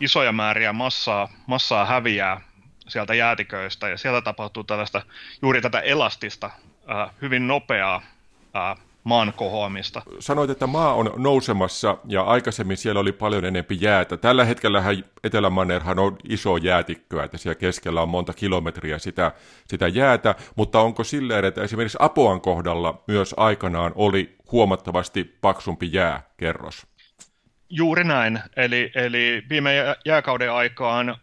[0.00, 2.40] isoja määriä massaa, massaa häviää
[2.88, 5.02] sieltä jäätiköistä, ja siellä tapahtuu tällaista
[5.42, 6.50] juuri tätä elastista
[6.90, 8.02] äh, hyvin nopeaa
[8.56, 10.02] äh, maan kohoamista.
[10.18, 14.16] Sanoit, että maa on nousemassa ja aikaisemmin siellä oli paljon enempi jäätä.
[14.16, 14.84] Tällä hetkellä
[15.24, 19.32] Etelämannerhan on iso jäätikköä, että siellä keskellä on monta kilometriä sitä,
[19.68, 26.86] sitä jäätä, mutta onko silleen, että esimerkiksi Apoan kohdalla myös aikanaan oli huomattavasti paksumpi jääkerros?
[27.70, 28.40] Juuri näin.
[28.56, 31.16] Eli, eli viime jääkauden aikaan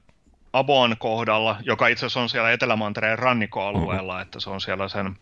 [0.54, 4.22] Aboan kohdalla, joka itse asiassa on siellä Etelämantereen rannikkoalueella, mm-hmm.
[4.22, 5.16] että se on siellä sen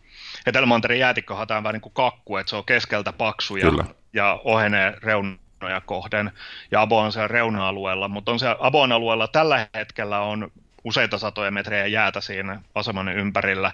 [0.46, 3.72] Etelämantereen jäätikköhän vähän niin kuin kakku, että se on keskeltä paksu ja,
[4.12, 6.32] ja ohenee reunoja kohden,
[6.70, 10.52] ja Abo on siellä reuna-alueella, mutta on siellä Aboan alueella tällä hetkellä on
[10.84, 13.72] useita satoja metrejä jäätä siinä aseman ympärillä,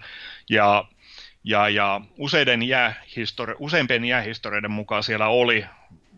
[0.50, 0.84] ja
[1.44, 5.66] ja, ja useiden jäähistori- useimpien jäähistorioiden mukaan siellä oli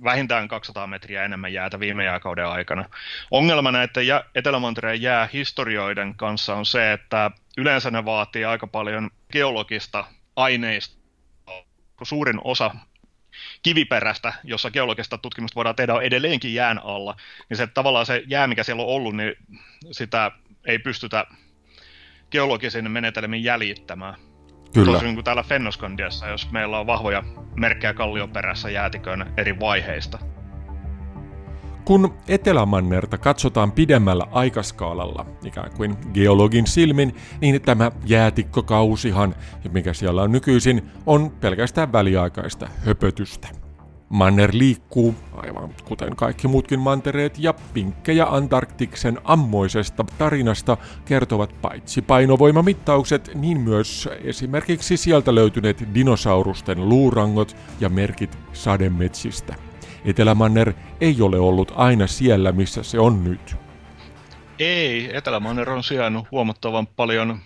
[0.05, 2.85] vähintään 200 metriä enemmän jäätä viime jääkauden aikana.
[3.31, 10.05] Ongelma näiden jä, Etelä-Mantereen jäähistorioiden kanssa on se, että yleensä ne vaatii aika paljon geologista
[10.37, 10.97] aineista.
[12.03, 12.75] Suurin osa
[13.63, 17.17] kiviperästä, jossa geologista tutkimusta voidaan tehdä, on edelleenkin jään alla,
[17.49, 19.35] niin se tavallaan se jää, mikä siellä on ollut, niin
[19.93, 20.31] sitä
[20.67, 21.27] ei pystytä
[22.31, 24.15] geologisin menetelmin jäljittämään.
[24.75, 24.93] Kyllä.
[24.93, 27.23] Tosin kuin täällä Fennoskandiassa, jos meillä on vahvoja
[27.57, 30.19] merkkejä kallioperässä jäätikön eri vaiheista.
[31.85, 39.35] Kun Etelämannerta katsotaan pidemmällä aikaskaalalla, ikään kuin geologin silmin, niin tämä jäätikkokausihan,
[39.73, 43.49] mikä siellä on nykyisin, on pelkästään väliaikaista höpötystä.
[44.09, 53.31] Manner liikkuu, aivan kuten kaikki muutkin mantereet, ja pinkkejä Antarktiksen ammoisesta tarinasta kertovat paitsi painovoimamittaukset,
[53.35, 59.55] niin myös esimerkiksi sieltä löytyneet dinosaurusten luurangot ja merkit sademetsistä.
[60.05, 63.57] Etelämanner ei ole ollut aina siellä, missä se on nyt.
[64.59, 67.39] Ei, Etelä-Manner on sijainnut huomattavan paljon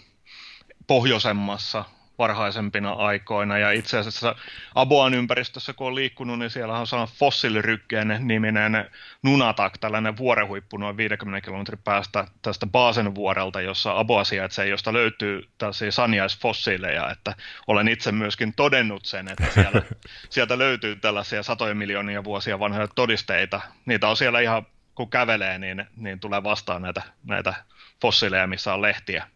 [0.86, 1.84] pohjoisemmassa
[2.18, 3.58] varhaisempina aikoina.
[3.58, 4.34] Ja itse asiassa
[4.74, 8.90] Aboan ympäristössä, kun on liikkunut, niin siellä on sellainen fossiilirykkeen niminen
[9.22, 15.48] Nunatak, tällainen vuorehuippu noin 50 kilometrin päästä tästä Baasen vuorelta, jossa Aboa sijaitsee, josta löytyy
[15.58, 17.34] tällaisia sanjaisfossiileja, että
[17.66, 19.82] olen itse myöskin todennut sen, että siellä,
[20.30, 23.60] sieltä löytyy tällaisia satoja miljoonia vuosia vanhoja todisteita.
[23.86, 27.54] Niitä on siellä ihan, kun kävelee, niin, niin tulee vastaan näitä, näitä
[28.02, 29.26] fossiileja, missä on lehtiä.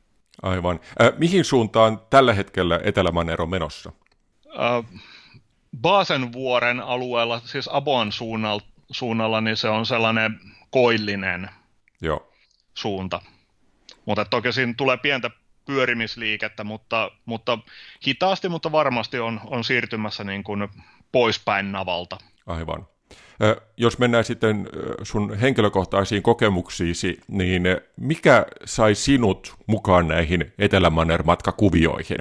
[0.43, 0.81] Aivan.
[1.03, 3.93] Äh, mihin suuntaan tällä hetkellä Etelä-Manner on menossa?
[4.47, 5.01] Äh,
[5.81, 10.41] Baasenvuoren alueella, siis Aboan suunnalla, suunnalla, niin se on sellainen
[10.71, 11.51] koillinen
[12.01, 12.33] Joo.
[12.75, 13.23] suunta.
[14.05, 15.31] Mutta toki siinä tulee pientä
[15.67, 17.59] pyörimisliikettä, mutta, mutta
[18.07, 20.69] hitaasti, mutta varmasti on, on siirtymässä niin kuin
[21.13, 22.19] poispäin navalta.
[22.47, 22.87] Aivan.
[23.77, 24.69] Jos mennään sitten
[25.03, 27.63] sun henkilökohtaisiin kokemuksiisi, niin
[27.97, 32.19] mikä sai sinut mukaan näihin Etelämanner-matkakuvioihin?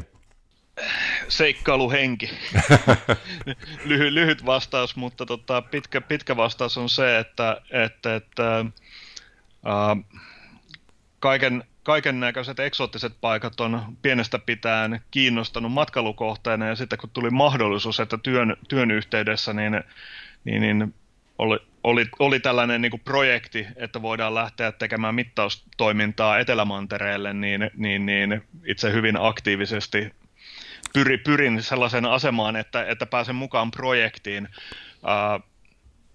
[1.28, 2.30] Seikkailuhenki.
[3.86, 8.66] Lyhy, lyhyt vastaus, mutta tota, pitkä, pitkä vastaus on se, että, että, että
[9.68, 10.22] äh,
[11.20, 18.00] kaiken, kaiken näköiset eksoottiset paikat on pienestä pitäen kiinnostanut matkailukohteena ja sitten kun tuli mahdollisuus,
[18.00, 19.84] että työn, työn yhteydessä, niin,
[20.44, 20.94] niin, niin
[21.42, 28.06] oli, oli, oli tällainen niin kuin projekti, että voidaan lähteä tekemään mittaustoimintaa Etelämantereelle, niin, niin,
[28.06, 30.12] niin itse hyvin aktiivisesti
[30.94, 34.48] pyri, pyrin sellaisen asemaan, että, että pääsen mukaan projektiin.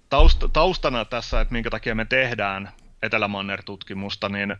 [0.08, 2.70] taust, taustana tässä, että minkä takia me tehdään
[3.02, 4.56] Etelämanner-tutkimusta, niin,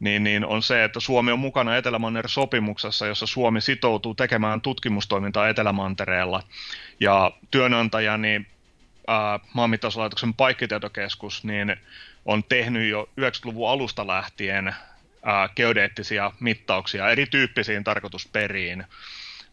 [0.00, 6.42] niin, niin on se, että Suomi on mukana Etelämanner-sopimuksessa, jossa Suomi sitoutuu tekemään tutkimustoimintaa Etelämantereella.
[7.00, 8.46] Ja työnantajani
[9.54, 11.76] maanmittauslaitoksen paikkatietokeskus niin
[12.24, 14.74] on tehnyt jo 90-luvun alusta lähtien
[15.24, 18.84] ää, geodeettisia mittauksia erityyppisiin tarkoitusperiin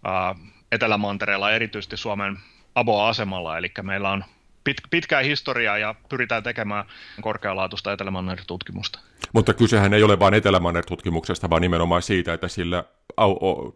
[0.04, 0.36] ää,
[0.72, 2.38] Etelämantereella, erityisesti Suomen
[2.76, 4.24] Aboa-asemalla, eli meillä on
[4.64, 6.86] pit, pitkää historiaa ja pyritään tekemään
[7.22, 9.00] korkealaatuista Etelämanner-tutkimusta.
[9.34, 12.84] Mutta kysehän ei ole vain Etelämanner-tutkimuksesta, vaan nimenomaan siitä, että sillä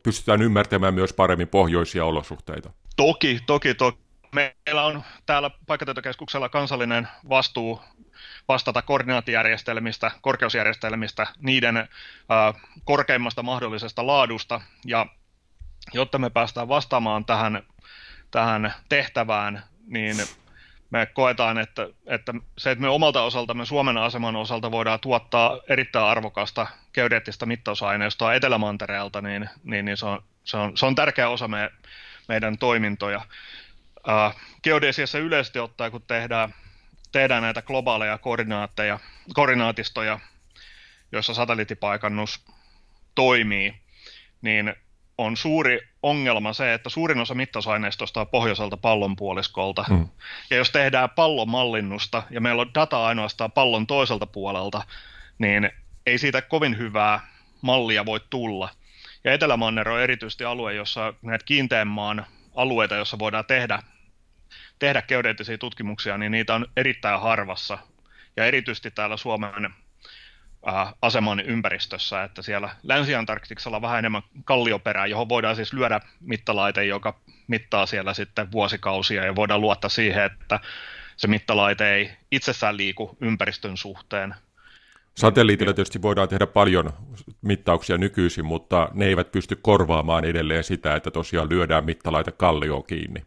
[0.04, 2.72] pystytään ymmärtämään myös paremmin pohjoisia olosuhteita.
[2.96, 7.82] Toki, toki, toki meillä on täällä paikkatietokeskuksella kansallinen vastuu
[8.48, 11.88] vastata koordinaatijärjestelmistä, korkeusjärjestelmistä, niiden äh,
[12.84, 15.06] korkeimmasta mahdollisesta laadusta, ja
[15.94, 17.63] jotta me päästään vastaamaan tähän,
[18.32, 20.15] tähän tehtävään, niin
[20.92, 26.06] me koetaan, että, että se, että me omalta osaltamme Suomen aseman osalta voidaan tuottaa erittäin
[26.06, 31.48] arvokasta geodeettista mittausaineistoa Etelämantereelta, niin, niin, niin se, on, se, on, se on tärkeä osa
[31.48, 31.72] me,
[32.28, 33.22] meidän toimintoja.
[34.08, 36.54] Uh, geodesiassa yleisesti ottaen, kun tehdään,
[37.12, 39.00] tehdään näitä globaaleja koordinaatteja,
[39.34, 40.20] koordinaatistoja,
[41.12, 42.46] joissa satelliittipaikannus
[43.16, 43.76] toimii,
[44.42, 44.74] niin
[45.18, 49.86] on suuri ongelma se, että suurin osa mittausaineistosta on pohjoiselta pallonpuoliskolta.
[49.90, 50.08] Mm.
[50.50, 54.82] Ja jos tehdään pallonmallinnusta ja meillä on data ainoastaan pallon toiselta puolelta,
[55.40, 55.72] niin
[56.06, 57.28] ei siitä kovin hyvää
[57.62, 58.70] mallia voi tulla.
[59.24, 62.26] Ja Etelämanner on erityisesti alue, jossa näitä kiinteän maan
[62.60, 63.84] alueita, joissa voidaan tehdä,
[64.80, 67.78] tehdä geodeettisia tutkimuksia, niin niitä on erittäin harvassa.
[68.38, 69.74] Ja erityisesti täällä Suomen
[71.02, 77.19] aseman ympäristössä, että siellä Länsi-Antarktiksella on vähän enemmän kallioperää, johon voidaan siis lyödä mittalaite, joka
[77.48, 80.60] mittaa siellä sitten vuosikausia, ja voidaan luottaa siihen, että
[81.17, 84.36] se mittalaite ei itsessään liiku ympäristön suhteen,
[85.17, 86.93] Satelliitilla tietysti voidaan tehdä paljon
[87.41, 93.24] mittauksia nykyisin, mutta ne eivät pysty korvaamaan edelleen sitä, että tosiaan lyödään mittalaite kallioon kiinni.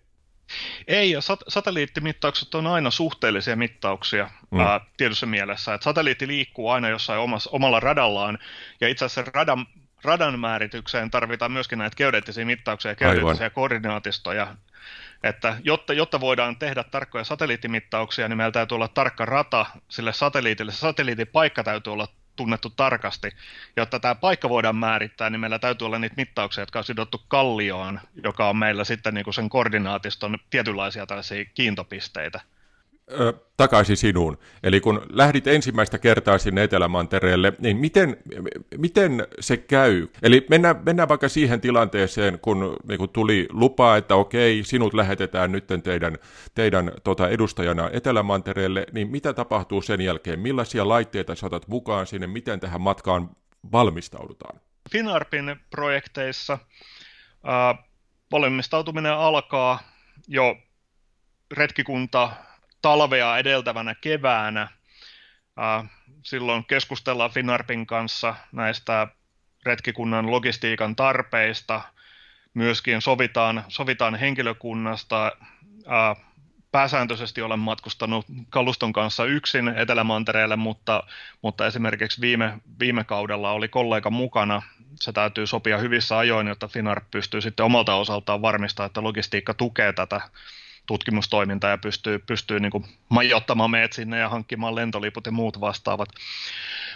[0.88, 4.60] Ei, ja sat- satelliittimittaukset on aina suhteellisia mittauksia mm.
[4.60, 5.74] ää, tietyssä mielessä.
[5.74, 8.38] Että satelliitti liikkuu aina jossain omassa, omalla radallaan,
[8.80, 9.66] ja itse asiassa radan,
[10.04, 13.54] radan määritykseen tarvitaan myöskin näitä geodeettisia mittauksia ja geodeettisia Aivan.
[13.54, 14.56] koordinaatistoja,
[15.22, 20.72] että jotta, jotta voidaan tehdä tarkkoja satelliittimittauksia, niin meillä täytyy olla tarkka rata sille satelliitille.
[20.72, 23.30] Satelliitin paikka täytyy olla tunnettu tarkasti.
[23.76, 28.00] Jotta tämä paikka voidaan määrittää, niin meillä täytyy olla niitä mittauksia, jotka on sidottu kallioon,
[28.24, 32.40] joka on meillä sitten niin kuin sen koordinaatiston tietynlaisia tällaisia kiintopisteitä
[33.10, 34.38] ö, takaisin sinuun.
[34.62, 38.16] Eli kun lähdit ensimmäistä kertaa sinne Etelämantereelle, niin miten,
[38.78, 40.08] miten se käy?
[40.22, 45.52] Eli mennään, mennään vaikka siihen tilanteeseen, kun niin kun tuli lupa, että okei, sinut lähetetään
[45.52, 46.18] nyt teidän,
[46.54, 50.40] teidän tota, edustajana Etelämantereelle, niin mitä tapahtuu sen jälkeen?
[50.40, 52.26] Millaisia laitteita saatat mukaan sinne?
[52.26, 53.30] Miten tähän matkaan
[53.72, 54.60] valmistaudutaan?
[54.92, 57.84] Finarpin projekteissa äh,
[58.32, 59.80] valmistautuminen alkaa
[60.28, 60.56] jo
[61.50, 62.30] retkikunta
[62.82, 64.68] talvea edeltävänä keväänä
[66.22, 69.08] silloin keskustellaan Finarpin kanssa näistä
[69.66, 71.80] retkikunnan logistiikan tarpeista,
[72.54, 75.32] myöskin sovitaan, sovitaan henkilökunnasta.
[76.72, 81.02] Pääsääntöisesti olen matkustanut kaluston kanssa yksin Etelämantereelle, mutta,
[81.42, 84.62] mutta esimerkiksi viime, viime kaudella oli kollega mukana.
[85.00, 89.92] Se täytyy sopia hyvissä ajoin, jotta Finnar pystyy sitten omalta osaltaan varmistamaan, että logistiikka tukee
[89.92, 90.20] tätä
[90.86, 96.08] tutkimustoimintaa ja pystyy, pystyy niin kuin majoittamaan meidät sinne ja hankkimaan lentoliput ja muut vastaavat.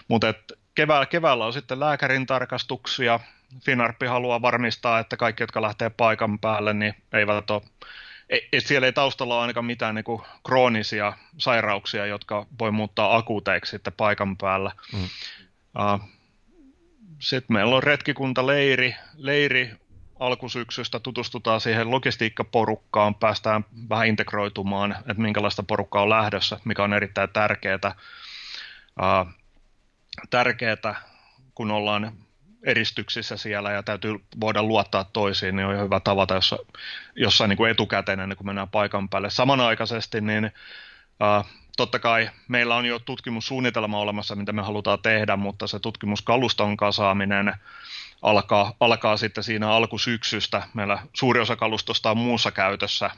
[0.09, 0.35] Mutta
[0.75, 3.21] keväällä, keväällä on sitten lääkärin tarkastuksia.
[3.65, 7.63] Finarppi haluaa varmistaa, että kaikki, jotka lähtee paikan päälle, niin eivät ole
[8.29, 13.71] et siellä ei taustalla ole ainakaan mitään niin kuin kroonisia sairauksia, jotka voi muuttaa akuuteiksi
[13.71, 14.73] sitten paikan päällä.
[14.93, 15.05] Mm.
[15.05, 16.09] Uh,
[17.19, 19.71] sitten meillä on retkikunta leiri, leiri
[20.21, 27.29] alkusyksystä tutustutaan siihen logistiikkaporukkaan, päästään vähän integroitumaan, että minkälaista porukkaa on lähdössä, mikä on erittäin
[27.33, 27.95] tärkeää.
[29.03, 29.33] Uh,
[30.31, 30.95] tärkeää,
[31.55, 32.13] kun ollaan
[32.63, 36.59] eristyksissä siellä ja täytyy voida luottaa toisiin, niin on hyvä tavata jossa,
[37.17, 39.31] jossain niin kuin etukäteen ennen kuin mennään paikan päälle.
[39.31, 45.67] Samanaikaisesti niin uh, totta kai meillä on jo tutkimussuunnitelma olemassa, mitä me halutaan tehdä, mutta
[45.67, 47.55] se tutkimuskaluston kasaaminen
[48.23, 50.63] alkaa, alkaa sitten siinä alkusyksystä.
[50.75, 53.11] Meillä suuri osa kalustosta on muussa käytössä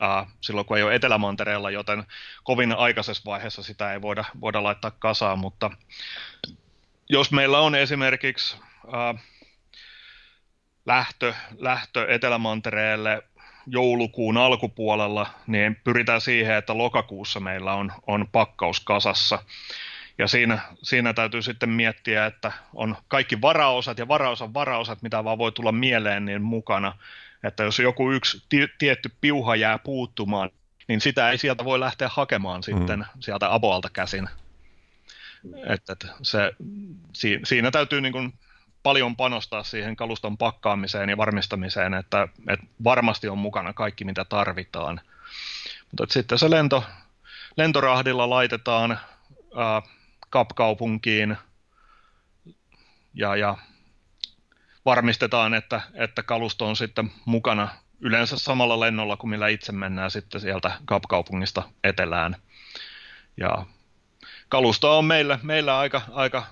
[0.00, 2.04] ää, silloin, kun ei ole Etelämantereella, joten
[2.44, 5.70] kovin aikaisessa vaiheessa sitä ei voida, voida laittaa kasaan, mutta
[7.08, 8.56] jos meillä on esimerkiksi
[8.92, 9.14] ää,
[10.86, 13.22] lähtö, lähtö Etelämantereelle
[13.66, 19.42] joulukuun alkupuolella, niin pyritään siihen, että lokakuussa meillä on, on pakkaus kasassa.
[20.20, 25.38] Ja siinä, siinä täytyy sitten miettiä, että on kaikki varaosat ja varaosan varaosat, mitä vaan
[25.38, 26.98] voi tulla mieleen, niin mukana.
[27.44, 28.42] Että jos joku yksi
[28.78, 30.50] tietty piuha jää puuttumaan,
[30.88, 33.04] niin sitä ei sieltä voi lähteä hakemaan sitten mm.
[33.20, 34.28] sieltä aboalta käsin.
[35.66, 36.52] Että, että se,
[37.44, 38.32] siinä täytyy niin kuin
[38.82, 45.00] paljon panostaa siihen kaluston pakkaamiseen ja varmistamiseen, että, että varmasti on mukana kaikki, mitä tarvitaan.
[45.90, 46.84] Mutta sitten se lento,
[47.56, 48.98] lentorahdilla laitetaan
[49.56, 49.82] ää,
[50.30, 51.36] kapkaupunkiin
[53.14, 53.58] ja, ja
[54.84, 57.68] varmistetaan, että, että kalusto on sitten mukana
[58.00, 62.36] yleensä samalla lennolla kuin millä itse mennään sitten sieltä kapkaupungista etelään.
[63.36, 63.66] Ja
[64.48, 66.46] kalusto on meillä, meillä aika, aika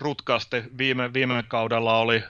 [0.00, 0.64] rutkaasti.
[0.78, 2.22] Viime, viime kaudella oli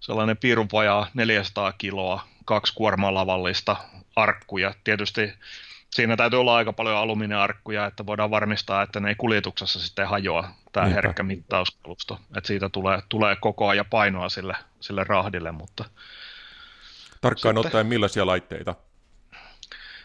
[0.00, 0.68] sellainen piirun
[1.14, 3.76] 400 kiloa, kaksi kuormalavallista
[4.16, 4.74] arkkuja.
[4.84, 5.32] Tietysti
[5.94, 10.48] siinä täytyy olla aika paljon alumiiniarkkuja, että voidaan varmistaa, että ne ei kuljetuksessa sitten hajoa,
[10.72, 11.00] tämä Niinpä.
[11.02, 12.20] herkkä mittauskalusto.
[12.36, 15.84] Että siitä tulee, tulee kokoa ja painoa sille, sille rahdille, mutta...
[17.20, 18.74] Tarkkaan sitten, ottaen millaisia laitteita?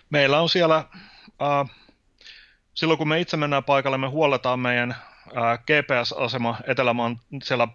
[0.09, 0.85] Meillä on siellä,
[1.41, 1.69] äh,
[2.73, 7.67] silloin kun me itse mennään paikalle, me huolletaan meidän äh, GPS-asema Etelämaan siellä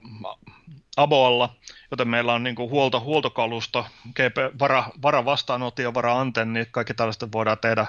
[0.96, 1.54] Aboalla,
[1.90, 6.94] joten meillä on niin kuin huolto, huoltokalusto, GP, vara, vara vastaanotti ja vara antenni, kaikki
[6.94, 7.86] tällaiset voidaan tehdä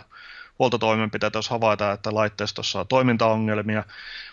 [0.59, 3.83] huoltotoimenpiteitä, jos havaitaan, että laitteistossa on toimintaongelmia.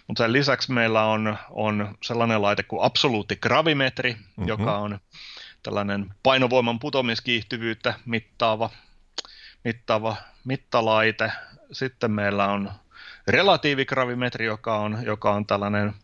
[0.07, 4.49] Mutta sen lisäksi meillä on, on sellainen laite kuin absoluutti gravimetri, mm-hmm.
[4.49, 4.99] joka on
[5.63, 8.71] tällainen painovoiman putomiskiihtyvyyttä mittaava,
[9.65, 11.33] mittaava mittalaite.
[11.73, 12.73] Sitten meillä on
[13.27, 15.95] relatiivigravimetri, joka on, joka on tällainen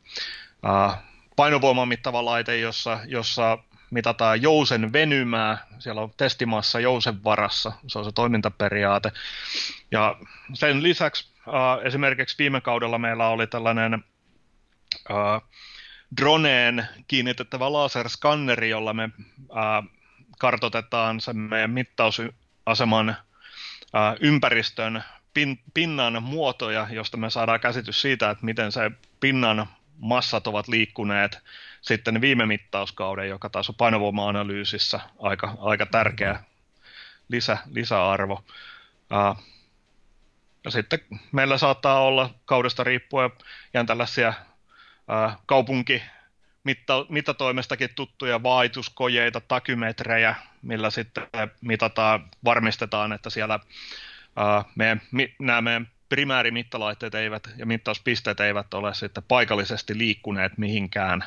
[0.66, 0.98] äh,
[1.38, 3.58] painovoiman mittava laite, jossa, jossa
[3.90, 9.12] mitataan jousen venymää, siellä on testimassa jousen varassa, se on se toimintaperiaate.
[9.90, 10.16] Ja
[10.54, 13.94] sen lisäksi äh, esimerkiksi viime kaudella meillä oli tällainen
[15.10, 15.42] äh,
[16.16, 19.88] droneen kiinnitettävä laserskanneri, jolla me äh,
[20.38, 28.44] kartotetaan sen meidän mittausaseman äh, ympäristön pin, pinnan muotoja, josta me saadaan käsitys siitä, että
[28.44, 31.38] miten se pinnan massat ovat liikkuneet
[31.80, 36.42] sitten viime mittauskauden, joka taas on painovoima-analyysissä aika, aika tärkeä
[37.28, 38.44] lisä, lisäarvo.
[39.12, 39.44] Uh,
[40.64, 40.98] ja sitten
[41.32, 43.30] meillä saattaa olla kaudesta riippuen
[43.74, 46.02] ihan tällaisia uh, kaupunki
[46.64, 51.26] mitta, mittatoimestakin tuttuja vaituskojeita, takymetrejä, millä sitten
[51.60, 58.94] mitataan, varmistetaan, että siellä uh, meidän, mi, nämä meidän primäärimittalaitteet eivät ja mittauspisteet eivät ole
[58.94, 61.24] sitten paikallisesti liikkuneet mihinkään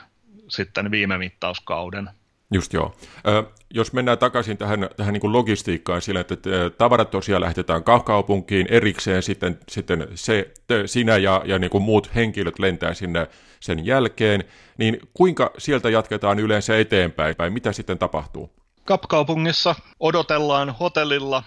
[0.48, 2.10] sitten viime mittauskauden.
[2.54, 2.96] Just joo.
[3.28, 6.36] Ö, jos mennään takaisin tähän, tähän niin kuin logistiikkaan sillä, että
[6.78, 12.16] tavarat tosiaan lähetetään kaupunkiin erikseen, sitten, sitten se, te, sinä ja, ja niin kuin muut
[12.16, 13.28] henkilöt lentää sinne
[13.60, 14.44] sen jälkeen,
[14.78, 18.50] niin kuinka sieltä jatketaan yleensä eteenpäin, vai mitä sitten tapahtuu?
[18.86, 21.44] Kapkaupungissa odotellaan hotellilla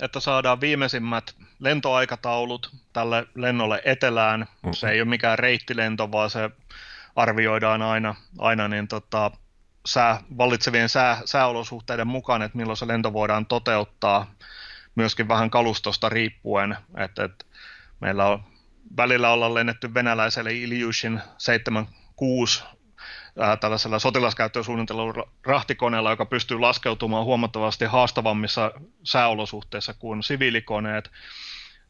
[0.00, 4.40] että saadaan viimeisimmät lentoaikataulut tälle lennolle etelään.
[4.40, 4.72] Mm-hmm.
[4.72, 6.50] Se ei ole mikään reittilento, vaan se
[7.16, 9.30] arvioidaan aina, aina niin tota,
[9.86, 14.34] sää, vallitsevien sää, sääolosuhteiden mukaan, että milloin se lento voidaan toteuttaa,
[14.94, 16.76] myöskin vähän kalustosta riippuen.
[16.96, 17.44] Että, että
[18.00, 18.44] meillä on
[18.96, 22.64] välillä ollaan lennetty venäläiselle Ilyushin 76
[23.38, 28.72] ää, tällaisella sotilaskäyttöön suunnitellulla rahtikoneella, joka pystyy laskeutumaan huomattavasti haastavammissa
[29.04, 31.10] sääolosuhteissa kuin siviilikoneet.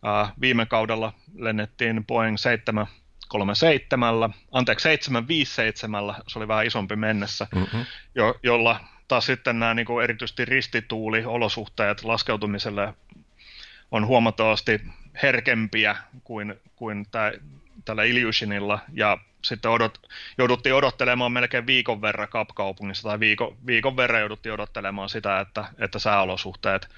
[0.04, 7.84] Ää, viime kaudella lennettiin Boeing 737, anteeksi 757, se oli vähän isompi mennessä, mm-hmm.
[8.14, 12.94] jo, jolla taas sitten nämä niin kuin erityisesti ristituuli-olosuhteet laskeutumiselle
[13.90, 14.80] on huomattavasti
[15.22, 17.32] herkempiä kuin, kuin tämä,
[17.86, 20.00] tällä Ilyushinilla, ja sitten odot,
[20.38, 25.98] jouduttiin odottelemaan melkein viikon verran Kapkaupungissa, tai viikon, viikon verran jouduttiin odottelemaan sitä, että, että
[25.98, 26.88] sääolosuhteet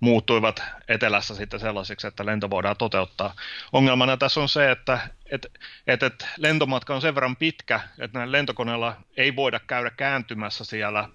[0.00, 3.34] muuttuivat etelässä sitten sellaisiksi, että lento voidaan toteuttaa.
[3.72, 4.98] Ongelmana tässä on se, että
[5.30, 5.46] et,
[5.86, 11.08] et, et lentomatka on sen verran pitkä, että näillä lentokoneilla ei voida käydä kääntymässä siellä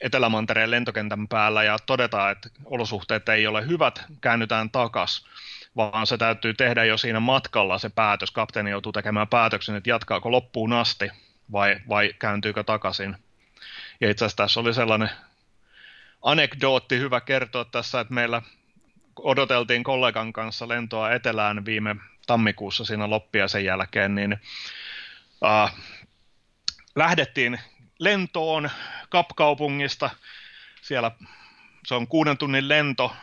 [0.00, 5.28] Etelämantereen lentokentän päällä ja todetaan, että olosuhteet ei ole hyvät, käännytään takaisin
[5.76, 8.30] vaan se täytyy tehdä jo siinä matkalla se päätös.
[8.30, 11.10] Kapteeni joutuu tekemään päätöksen, että jatkaako loppuun asti
[11.52, 13.16] vai, vai kääntyykö takaisin.
[14.00, 15.10] Ja itse asiassa tässä oli sellainen
[16.22, 18.42] anekdootti hyvä kertoa tässä, että meillä
[19.16, 21.96] odoteltiin kollegan kanssa lentoa etelään viime
[22.26, 24.40] tammikuussa siinä loppia sen jälkeen, niin
[25.44, 25.74] äh,
[26.96, 27.60] lähdettiin
[27.98, 28.70] lentoon
[29.08, 30.10] Kapkaupungista.
[30.82, 31.10] Siellä
[31.86, 33.16] se on kuuden tunnin lento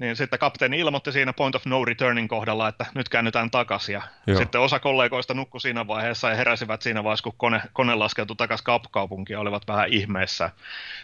[0.00, 3.92] niin sitten kapteeni ilmoitti siinä point of no returning kohdalla, että nyt käännytään takaisin.
[3.92, 4.38] Ja Joo.
[4.38, 8.64] sitten osa kollegoista nukkui siinä vaiheessa ja heräsivät siinä vaiheessa, kun kone, kone laskeutui takaisin
[8.64, 10.50] kapkaupunkiin ja olivat vähän ihmeessä.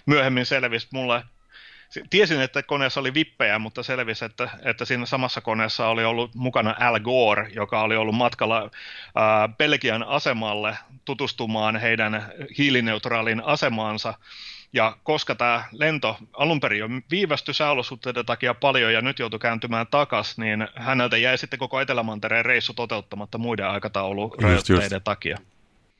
[0.06, 1.22] Myöhemmin selvisi mulle,
[2.10, 6.74] tiesin, että koneessa oli vippejä, mutta selvisi, että, että siinä samassa koneessa oli ollut mukana
[6.80, 8.70] Al Gore, joka oli ollut matkalla
[9.14, 14.14] ää, Belgian asemalle tutustumaan heidän hiilineutraalin asemaansa
[14.76, 19.86] ja koska tämä lento alun perin jo viivästyi sääolosuhteiden takia paljon ja nyt joutui kääntymään
[19.90, 25.38] takaisin, niin häneltä jäi sitten koko Etelämantereen reissu toteuttamatta muiden aikataulurajoitteiden takia.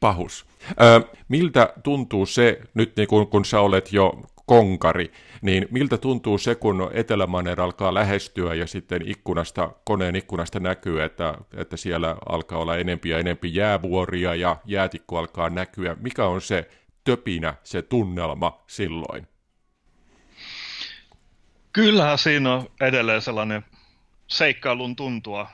[0.01, 0.47] Pahus.
[0.81, 5.13] Ö, miltä tuntuu se, nyt niin kun, kun sä olet jo konkari,
[5.43, 11.35] niin miltä tuntuu se, kun Etelämanner alkaa lähestyä ja sitten ikkunasta, koneen ikkunasta näkyy, että,
[11.57, 15.97] että siellä alkaa olla enempi ja enempi jäävuoria ja jäätikku alkaa näkyä.
[16.01, 16.69] Mikä on se
[17.07, 19.29] töpinä se tunnelma silloin?
[21.73, 23.65] Kyllähän siinä on edelleen sellainen
[24.27, 25.51] seikkailun tuntua.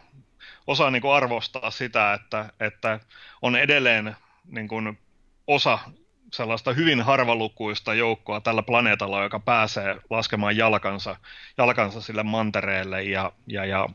[0.67, 3.01] Osaa niin kuin arvostaa sitä, että, että
[3.43, 4.99] on edelleen niin kuin
[5.47, 5.79] osa
[6.33, 11.17] sellaista hyvin harvalukuista joukkoa tällä planeetalla, joka pääsee laskemaan jalkansa,
[11.59, 13.89] jalkansa sille mantereelle ja, ja, ja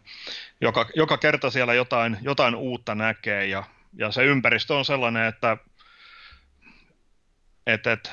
[0.61, 5.57] joka, joka kerta siellä jotain, jotain uutta näkee ja, ja se ympäristö on sellainen, että
[7.67, 8.09] että, että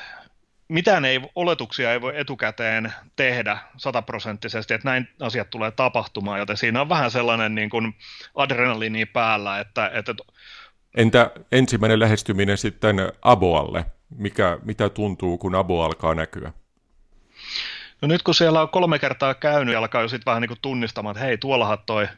[0.69, 6.81] mitään ei, oletuksia ei voi etukäteen tehdä sataprosenttisesti, että näin asiat tulee tapahtumaan, joten siinä
[6.81, 7.95] on vähän sellainen niin kuin
[8.35, 9.61] adrenaliini päällä.
[9.61, 10.15] Että, että...
[10.97, 13.85] Entä ensimmäinen lähestyminen sitten Aboalle?
[14.17, 16.53] Mikä, mitä tuntuu, kun Abo alkaa näkyä?
[18.03, 21.17] No nyt kun siellä on kolme kertaa käynyt, alkaa jo sitten vähän niin kuin tunnistamaan,
[21.17, 22.09] että hei, tuollahan toi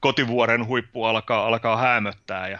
[0.00, 2.58] kotivuoren huippu alkaa, alkaa hämöttää ja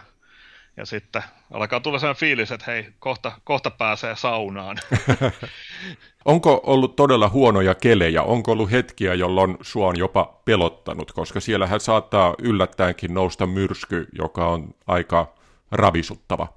[0.77, 4.77] ja sitten alkaa tulla sellainen fiilis, että hei, kohta, kohta pääsee saunaan.
[6.25, 8.23] Onko ollut todella huonoja kelejä?
[8.23, 11.11] Onko ollut hetkiä, jolloin sua on jopa pelottanut?
[11.11, 15.33] Koska siellähän saattaa yllättäenkin nousta myrsky, joka on aika
[15.71, 16.47] ravisuttava.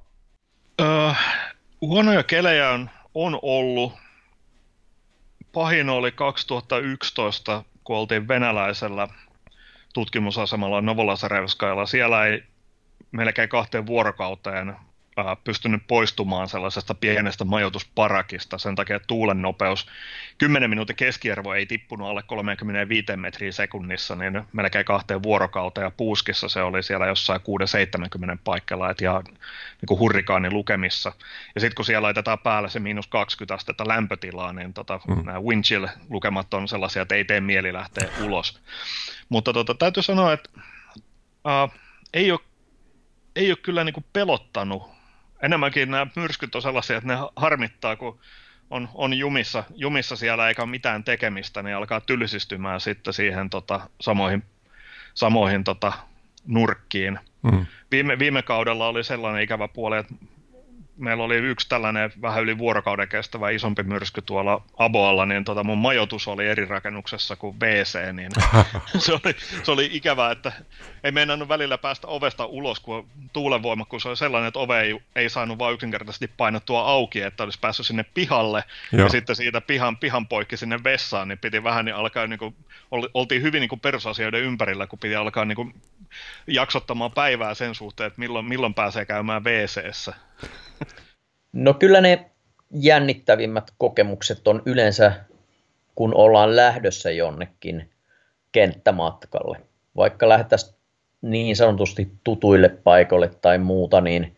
[0.80, 1.10] Öö,
[1.80, 3.92] huonoja kelejä on, on ollut.
[5.52, 9.08] Pahin oli 2011, kun oltiin venäläisellä
[9.94, 11.86] tutkimusasemalla Novolasarevskajalla.
[11.86, 12.42] Siellä ei
[13.12, 14.76] melkein kahteen vuorokauteen
[15.44, 19.86] pystynyt poistumaan sellaisesta pienestä majoitusparakista sen takia, tuulen nopeus
[20.38, 26.48] 10 minuutin keskiarvo ei tippunut alle 35 metriä sekunnissa, niin melkein kahteen vuorokauteen ja puuskissa
[26.48, 27.40] se oli siellä jossain
[28.36, 31.12] 6-70 paikalla, että ihan niin kuin hurrikaani lukemissa.
[31.54, 35.24] Ja sitten kun siellä laitetaan päälle se miinus 20 astetta lämpötilaa, niin tota, mm.
[35.24, 35.64] nämä wind
[36.10, 38.60] lukemat on sellaisia, että ei tee mieli lähteä ulos.
[39.28, 41.72] Mutta tota, täytyy sanoa, että uh,
[42.14, 42.40] ei ole
[43.38, 44.90] ei ole kyllä niin kuin pelottanut.
[45.42, 48.18] Enemmänkin nämä myrskyt on sellaisia, että ne harmittaa, kun
[48.70, 53.80] on, on jumissa, jumissa siellä eikä ole mitään tekemistä, niin alkaa tylsistymään sitten siihen tota,
[54.00, 54.42] samoihin,
[55.14, 55.92] samoihin tota,
[56.46, 57.18] nurkkiin.
[57.42, 57.66] Mm.
[57.90, 60.14] Viime, viime kaudella oli sellainen ikävä puoli, että
[60.98, 65.78] meillä oli yksi tällainen vähän yli vuorokauden kestävä isompi myrsky tuolla Aboalla, niin tota mun
[65.78, 68.30] majoitus oli eri rakennuksessa kuin WC, niin
[68.98, 70.52] se, oli, se oli ikävää, että
[71.04, 75.58] ei meinannut välillä päästä ovesta ulos, kun tuulenvoimakkuus oli sellainen, että ove ei, ei saanut
[75.58, 79.02] vain yksinkertaisesti painottua auki, että olisi päässyt sinne pihalle, Joo.
[79.02, 82.54] ja sitten siitä pihan, pihan poikki sinne vessaan, niin piti vähän niin alkaa, niin kuin,
[83.14, 85.74] oltiin hyvin niin kuin perusasioiden ympärillä, kun piti alkaa niin kuin,
[86.46, 90.14] jaksottamaan päivää sen suhteen, että milloin, milloin pääsee käymään wc
[91.52, 92.30] No kyllä ne
[92.70, 95.12] jännittävimmät kokemukset on yleensä,
[95.94, 97.90] kun ollaan lähdössä jonnekin
[98.52, 99.58] kenttämatkalle.
[99.96, 100.74] Vaikka lähdettäisiin
[101.22, 104.36] niin sanotusti tutuille paikoille tai muuta, niin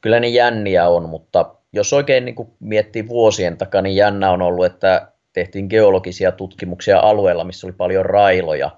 [0.00, 4.42] kyllä ne jänniä on, mutta jos oikein niin kuin miettii vuosien takaa, niin jännä on
[4.42, 8.70] ollut, että tehtiin geologisia tutkimuksia alueella, missä oli paljon railoja,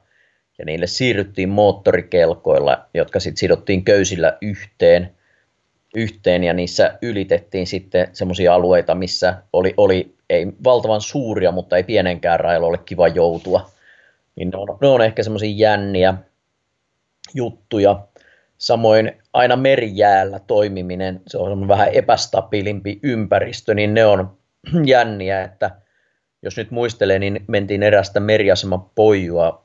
[0.59, 5.18] ja niille siirryttiin moottorikelkoilla, jotka sitten sidottiin köysillä yhteen,
[5.95, 11.83] yhteen ja niissä ylitettiin sitten semmoisia alueita, missä oli, oli ei valtavan suuria, mutta ei
[11.83, 13.71] pienenkään railolle kiva joutua.
[14.37, 16.15] Niin ne on, ne on ehkä semmoisia jänniä
[17.35, 18.07] juttuja.
[18.59, 24.39] Samoin aina merijäällä toimiminen, se on vähän epästabiilimpi ympäristö, niin ne on
[24.85, 25.71] jänniä, että
[26.43, 29.65] jos nyt muistelee, niin mentiin erästä meriasema poijua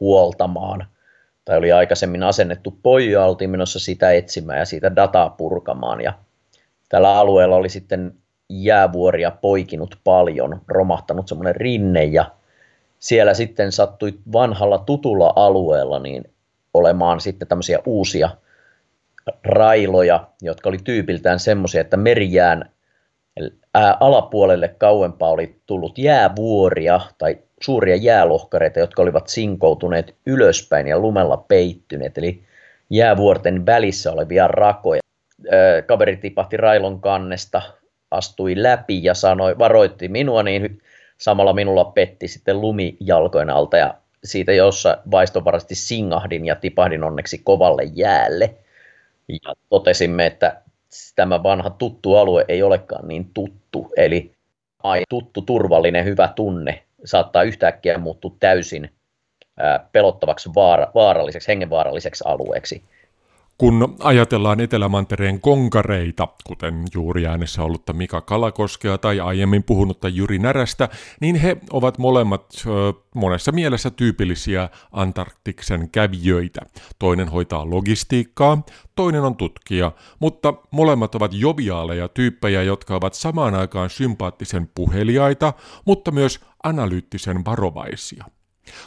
[0.00, 0.86] huoltamaan,
[1.44, 6.12] tai oli aikaisemmin asennettu poija, oltiin menossa sitä etsimään ja siitä dataa purkamaan, ja
[6.88, 8.14] tällä alueella oli sitten
[8.48, 12.30] jäävuoria poikinut paljon, romahtanut semmoinen rinne, ja
[12.98, 16.24] siellä sitten sattui vanhalla tutulla alueella niin
[16.74, 18.30] olemaan sitten tämmöisiä uusia
[19.44, 22.70] railoja, jotka oli tyypiltään semmoisia, että merijään
[24.00, 32.18] alapuolelle kauempaa oli tullut jäävuoria tai suuria jäälohkareita, jotka olivat sinkoutuneet ylöspäin ja lumella peittyneet,
[32.18, 32.42] eli
[32.90, 35.00] jäävuorten välissä olevia rakoja.
[35.86, 37.62] Kaveri tipahti railon kannesta,
[38.10, 40.82] astui läpi ja sanoi, varoitti minua, niin
[41.18, 43.94] samalla minulla petti sitten lumi jalkojen alta ja
[44.24, 48.54] siitä jossa vaistovarasti singahdin ja tipahdin onneksi kovalle jäälle.
[49.28, 50.62] Ja totesimme, että
[51.16, 54.32] tämä vanha tuttu alue ei olekaan niin tuttu, eli
[54.82, 58.90] ai, tuttu, turvallinen, hyvä tunne saattaa yhtäkkiä muuttua täysin
[59.92, 62.84] pelottavaksi, vaara, vaaralliseksi, hengenvaaralliseksi alueeksi.
[63.58, 70.88] Kun ajatellaan Etelämantereen konkareita, kuten juuri äänessä ollutta Mika Kalakoskea tai aiemmin puhunutta Jyri Närästä,
[71.20, 72.70] niin he ovat molemmat ö,
[73.14, 76.60] monessa mielessä tyypillisiä Antarktiksen kävijöitä.
[76.98, 78.62] Toinen hoitaa logistiikkaa,
[78.94, 85.52] toinen on tutkija, mutta molemmat ovat joviaaleja tyyppejä, jotka ovat samaan aikaan sympaattisen puheliaita,
[85.84, 88.24] mutta myös analyyttisen varovaisia.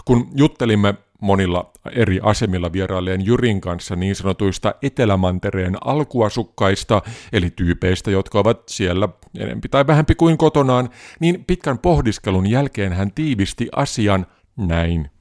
[0.05, 7.01] Kun juttelimme monilla eri asemilla vierailleen Jyrin kanssa niin sanotuista Etelämantereen alkuasukkaista,
[7.33, 9.09] eli tyypeistä, jotka ovat siellä
[9.39, 10.89] enempi tai vähempi kuin kotonaan,
[11.19, 14.25] niin pitkän pohdiskelun jälkeen hän tiivisti asian
[14.57, 15.11] näin.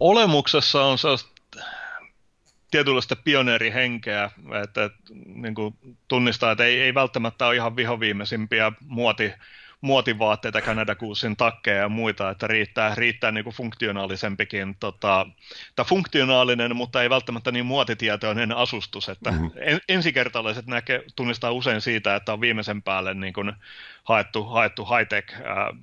[0.00, 1.30] Olemuksessa on sellaista
[2.70, 4.30] tietynlaista pioneerihenkeä,
[4.62, 5.54] että, että niin
[6.08, 9.32] tunnistaa, että ei, ei välttämättä ole ihan vihoviimeisimpiä muoti
[9.86, 15.26] muotivaatteita, Canada Goosein takkeja ja muita, että riittää, riittää niin kuin funktionaalisempikin, tota,
[15.76, 19.50] tai funktionaalinen, mutta ei välttämättä niin muotitietoinen asustus, että mm-hmm.
[19.56, 23.52] en, ensikertalaiset näkee, tunnistaa usein siitä, että on viimeisen päälle niin kuin
[24.04, 25.74] haettu, haettu high-tech ää,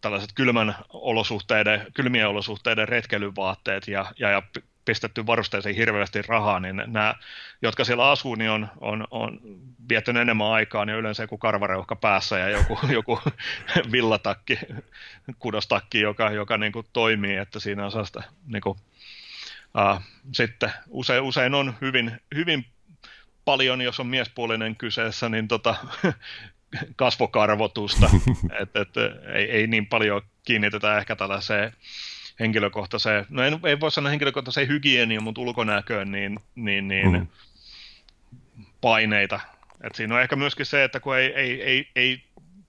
[0.00, 4.42] tällaiset kylmän olosuhteiden, kylmien olosuhteiden retkeilyvaatteet ja, ja, ja
[4.84, 7.14] pistetty varusteeseen hirveästi rahaa, niin nämä,
[7.62, 9.40] jotka siellä asuu, niin on, on, on
[9.88, 13.20] viettänyt enemmän aikaa, niin yleensä joku karvareuhka päässä ja joku, joku
[13.92, 14.58] villatakki,
[15.38, 18.78] kudostakki, joka, joka niin kuin toimii, että siinä on sellaista niin kuin,
[19.78, 20.02] uh,
[20.32, 22.66] sitten usein, usein on hyvin, hyvin
[23.44, 25.74] paljon, jos on miespuolinen kyseessä, niin tota,
[26.96, 28.10] kasvokarvotusta,
[28.60, 28.96] että et,
[29.34, 31.72] ei, ei niin paljon kiinnitetä ehkä tällaiseen
[32.42, 37.26] henkilökohtaiseen, no en, ei voi sanoa henkilökohtaiseen hygieniin, mutta ulkonäköön, niin, niin, niin mm.
[38.80, 39.40] paineita.
[39.82, 42.24] Et siinä on ehkä myöskin se, että kun ei, ei, ei, ei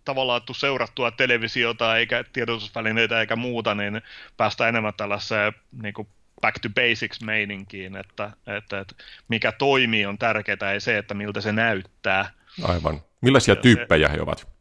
[0.06, 4.02] tavallaan tule seurattua televisiota eikä tiedotusvälineitä eikä muuta, niin
[4.38, 6.08] päästään enemmän tällaiseen niin kuin
[6.42, 8.96] back to basics meininkiin, että, että, että
[9.28, 12.32] mikä toimii on tärkeää, ei se, että miltä se näyttää.
[12.64, 13.02] Aivan.
[13.22, 14.53] Millaisia tyyppejä he ovat?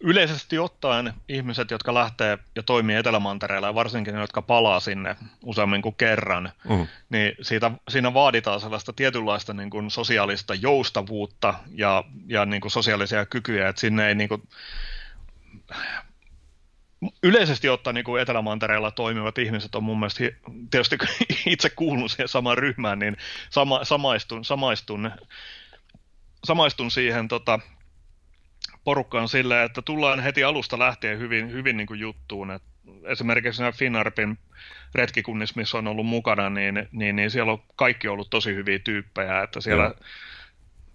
[0.00, 5.82] Yleisesti ottaen ihmiset, jotka lähtee ja toimii Etelämantereella ja varsinkin ne, jotka palaa sinne useammin
[5.82, 6.86] kuin kerran, mm.
[7.10, 13.26] niin siitä, siinä vaaditaan sellaista tietynlaista niin kuin sosiaalista joustavuutta ja, ja niin kuin sosiaalisia
[13.26, 14.42] kykyjä, että sinne ei niin kuin,
[17.22, 20.24] yleisesti ottaen niin kuin Etelämantereella toimivat ihmiset on mun mielestä,
[20.70, 20.98] tietysti
[21.46, 23.16] itse kuulun siihen samaan ryhmään, niin
[23.50, 25.10] sama, samaistun, samaistun
[26.44, 27.60] samaistun siihen tota,
[28.84, 32.50] porukkaan silleen, että tullaan heti alusta lähtien hyvin, hyvin niin kuin juttuun.
[32.50, 32.62] Et
[33.04, 34.38] esimerkiksi nämä Finarpin
[34.94, 39.42] retkikunnissa, missä on ollut mukana, niin, niin, niin siellä on kaikki ollut tosi hyviä tyyppejä,
[39.42, 39.94] että siellä Joo.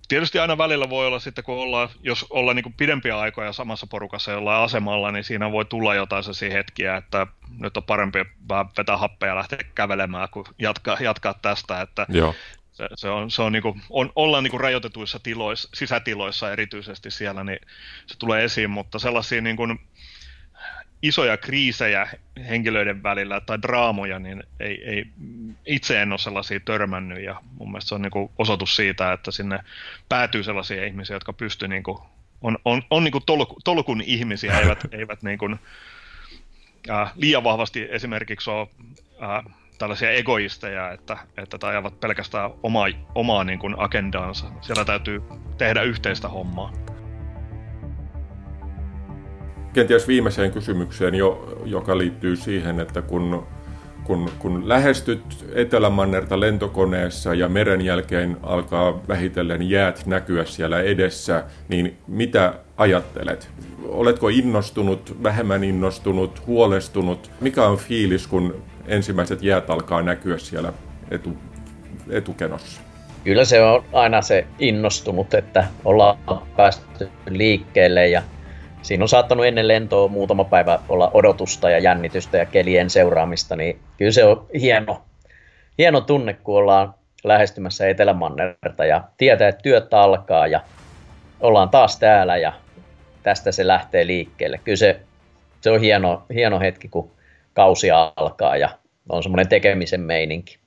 [0.07, 4.31] Tietysti aina välillä voi olla sitten, kun ollaan, jos ollaan niin pidempiä aikoja samassa porukassa
[4.31, 7.27] jollain asemalla, niin siinä voi tulla jotain sellaisia hetkiä, että
[7.59, 8.19] nyt on parempi
[8.49, 11.81] vähän vetää happea ja lähteä kävelemään, kuin jatkaa, jatkaa tästä.
[11.81, 12.35] Että Joo.
[12.77, 17.11] Se, se, on, se on, niin kuin, on, ollaan niin kuin rajoitetuissa tiloissa, sisätiloissa erityisesti
[17.11, 17.59] siellä, niin
[18.05, 19.79] se tulee esiin, mutta sellaisia niin kuin,
[21.01, 22.07] isoja kriisejä
[22.49, 25.05] henkilöiden välillä tai draamoja, niin ei, ei,
[25.65, 29.59] itse en ole sellaisia törmännyt ja mun mielestä se on niin osoitus siitä, että sinne
[30.09, 31.97] päätyy sellaisia ihmisiä, jotka pystyy niin kuin,
[32.41, 35.59] on, on, on niin kuin tolku, tolkun ihmisiä, eivät, eivät niin kuin,
[36.89, 38.67] äh, liian vahvasti esimerkiksi ole
[39.23, 44.47] äh, tällaisia egoisteja, että, että ajavat pelkästään oma, omaa niin kuin agendaansa.
[44.61, 45.23] Siellä täytyy
[45.57, 46.71] tehdä yhteistä hommaa
[49.77, 53.47] kenties viimeiseen kysymykseen, jo, joka liittyy siihen, että kun,
[54.03, 61.97] kun, kun lähestyt Etelämannerta lentokoneessa ja meren jälkeen alkaa vähitellen jäät näkyä siellä edessä, niin
[62.07, 63.49] mitä ajattelet?
[63.83, 67.31] Oletko innostunut, vähemmän innostunut, huolestunut?
[67.41, 70.73] Mikä on fiilis, kun ensimmäiset jäät alkaa näkyä siellä
[71.11, 71.37] etu,
[72.09, 72.81] etukenossa?
[73.23, 76.17] Kyllä se on aina se innostunut, että ollaan
[76.55, 78.21] päästy liikkeelle ja
[78.81, 83.79] siinä on saattanut ennen lentoa muutama päivä olla odotusta ja jännitystä ja kelien seuraamista, niin
[83.97, 85.01] kyllä se on hieno,
[85.77, 90.61] hieno tunne, kun ollaan lähestymässä Etelämannerta ja tietää, että työt alkaa ja
[91.39, 92.53] ollaan taas täällä ja
[93.23, 94.59] tästä se lähtee liikkeelle.
[94.63, 94.99] Kyllä se,
[95.61, 97.11] se on hieno, hieno hetki, kun
[97.57, 98.69] kausi alkaa ja
[99.09, 100.57] on semmoinen tekemisen meininki.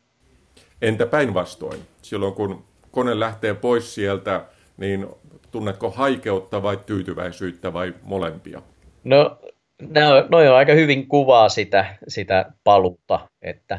[0.83, 1.81] Entä päinvastoin?
[2.03, 4.45] Silloin kun kone lähtee pois sieltä,
[4.77, 5.07] niin
[5.51, 8.63] tunnetko haikeutta vai tyytyväisyyttä vai molempia?
[9.05, 9.39] No,
[9.81, 13.79] no, no on aika hyvin kuvaa sitä, sitä paluutta, että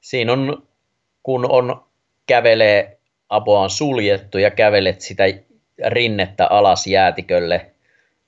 [0.00, 0.62] siinä on,
[1.22, 1.84] kun on
[2.26, 5.24] kävelee, apua on suljettu ja kävelet sitä
[5.86, 7.70] rinnettä alas jäätikölle,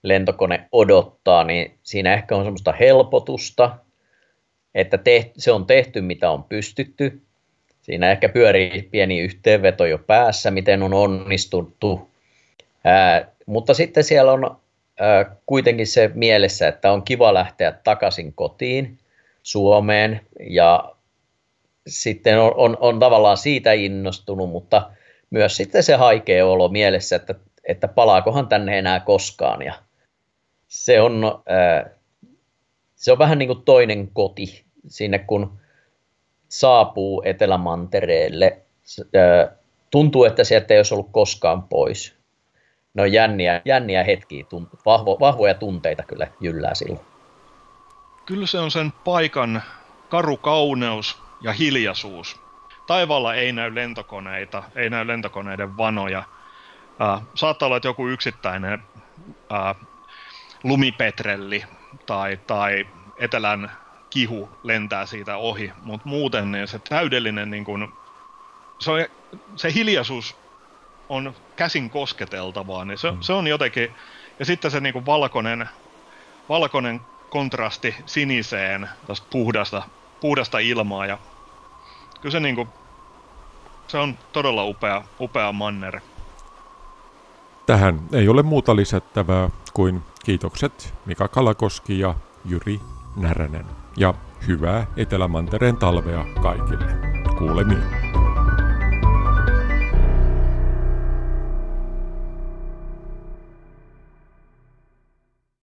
[0.02, 3.76] lentokone odottaa, niin siinä ehkä on semmoista helpotusta,
[4.74, 7.22] että te, se on tehty mitä on pystytty.
[7.82, 12.10] Siinä ehkä pyörii pieni yhteenveto jo päässä, miten on onnistuttu
[12.84, 14.56] Ää, mutta sitten siellä on
[15.00, 18.98] ää, kuitenkin se mielessä, että on kiva lähteä takaisin kotiin
[19.42, 20.20] Suomeen
[20.50, 20.94] ja
[21.86, 24.90] sitten on, on, on tavallaan siitä innostunut, mutta
[25.30, 27.34] myös sitten se haikea olo mielessä, että,
[27.64, 29.62] että palaakohan tänne enää koskaan.
[29.62, 29.74] Ja
[30.70, 31.42] se, on,
[32.94, 35.60] se on vähän niin kuin toinen koti sinne, kun
[36.48, 38.62] saapuu Etelämantereelle.
[39.90, 42.20] Tuntuu, että sieltä ei olisi ollut koskaan pois
[42.94, 44.44] ne on jänniä, jänniä hetkiä,
[44.86, 47.06] vahvo, vahvoja tunteita kyllä jyllää silloin.
[48.26, 49.62] Kyllä se on sen paikan
[50.08, 52.40] karu kauneus ja hiljaisuus.
[52.86, 56.22] Taivaalla ei näy lentokoneita, ei näy lentokoneiden vanoja.
[57.00, 58.82] Äh, saattaa olla, että joku yksittäinen
[59.52, 59.76] äh,
[60.64, 61.64] lumipetrelli
[62.06, 62.86] tai, tai
[63.18, 63.70] etelän
[64.10, 67.92] kihu lentää siitä ohi, mutta muuten niin se täydellinen niin kun,
[68.78, 69.06] se, on,
[69.56, 70.36] se hiljaisuus
[71.08, 73.20] on käsin kosketeltavaa, niin se, mm.
[73.20, 73.94] se on jotenkin...
[74.38, 75.68] Ja sitten se niinku valkoinen,
[76.48, 77.00] valkoinen
[77.30, 79.82] kontrasti siniseen, tästä puhdasta,
[80.20, 81.18] puhdasta ilmaa ja
[82.20, 82.68] kyllä se niinku,
[83.88, 86.00] se on todella upea, upea manner.
[87.66, 92.14] Tähän ei ole muuta lisättävää kuin kiitokset Mika Kalakoski ja
[92.44, 92.80] Jyri
[93.16, 93.66] Näränen.
[93.96, 94.14] Ja
[94.46, 96.86] hyvää Etelämantereen talvea kaikille.
[97.38, 98.09] Kuulemiin.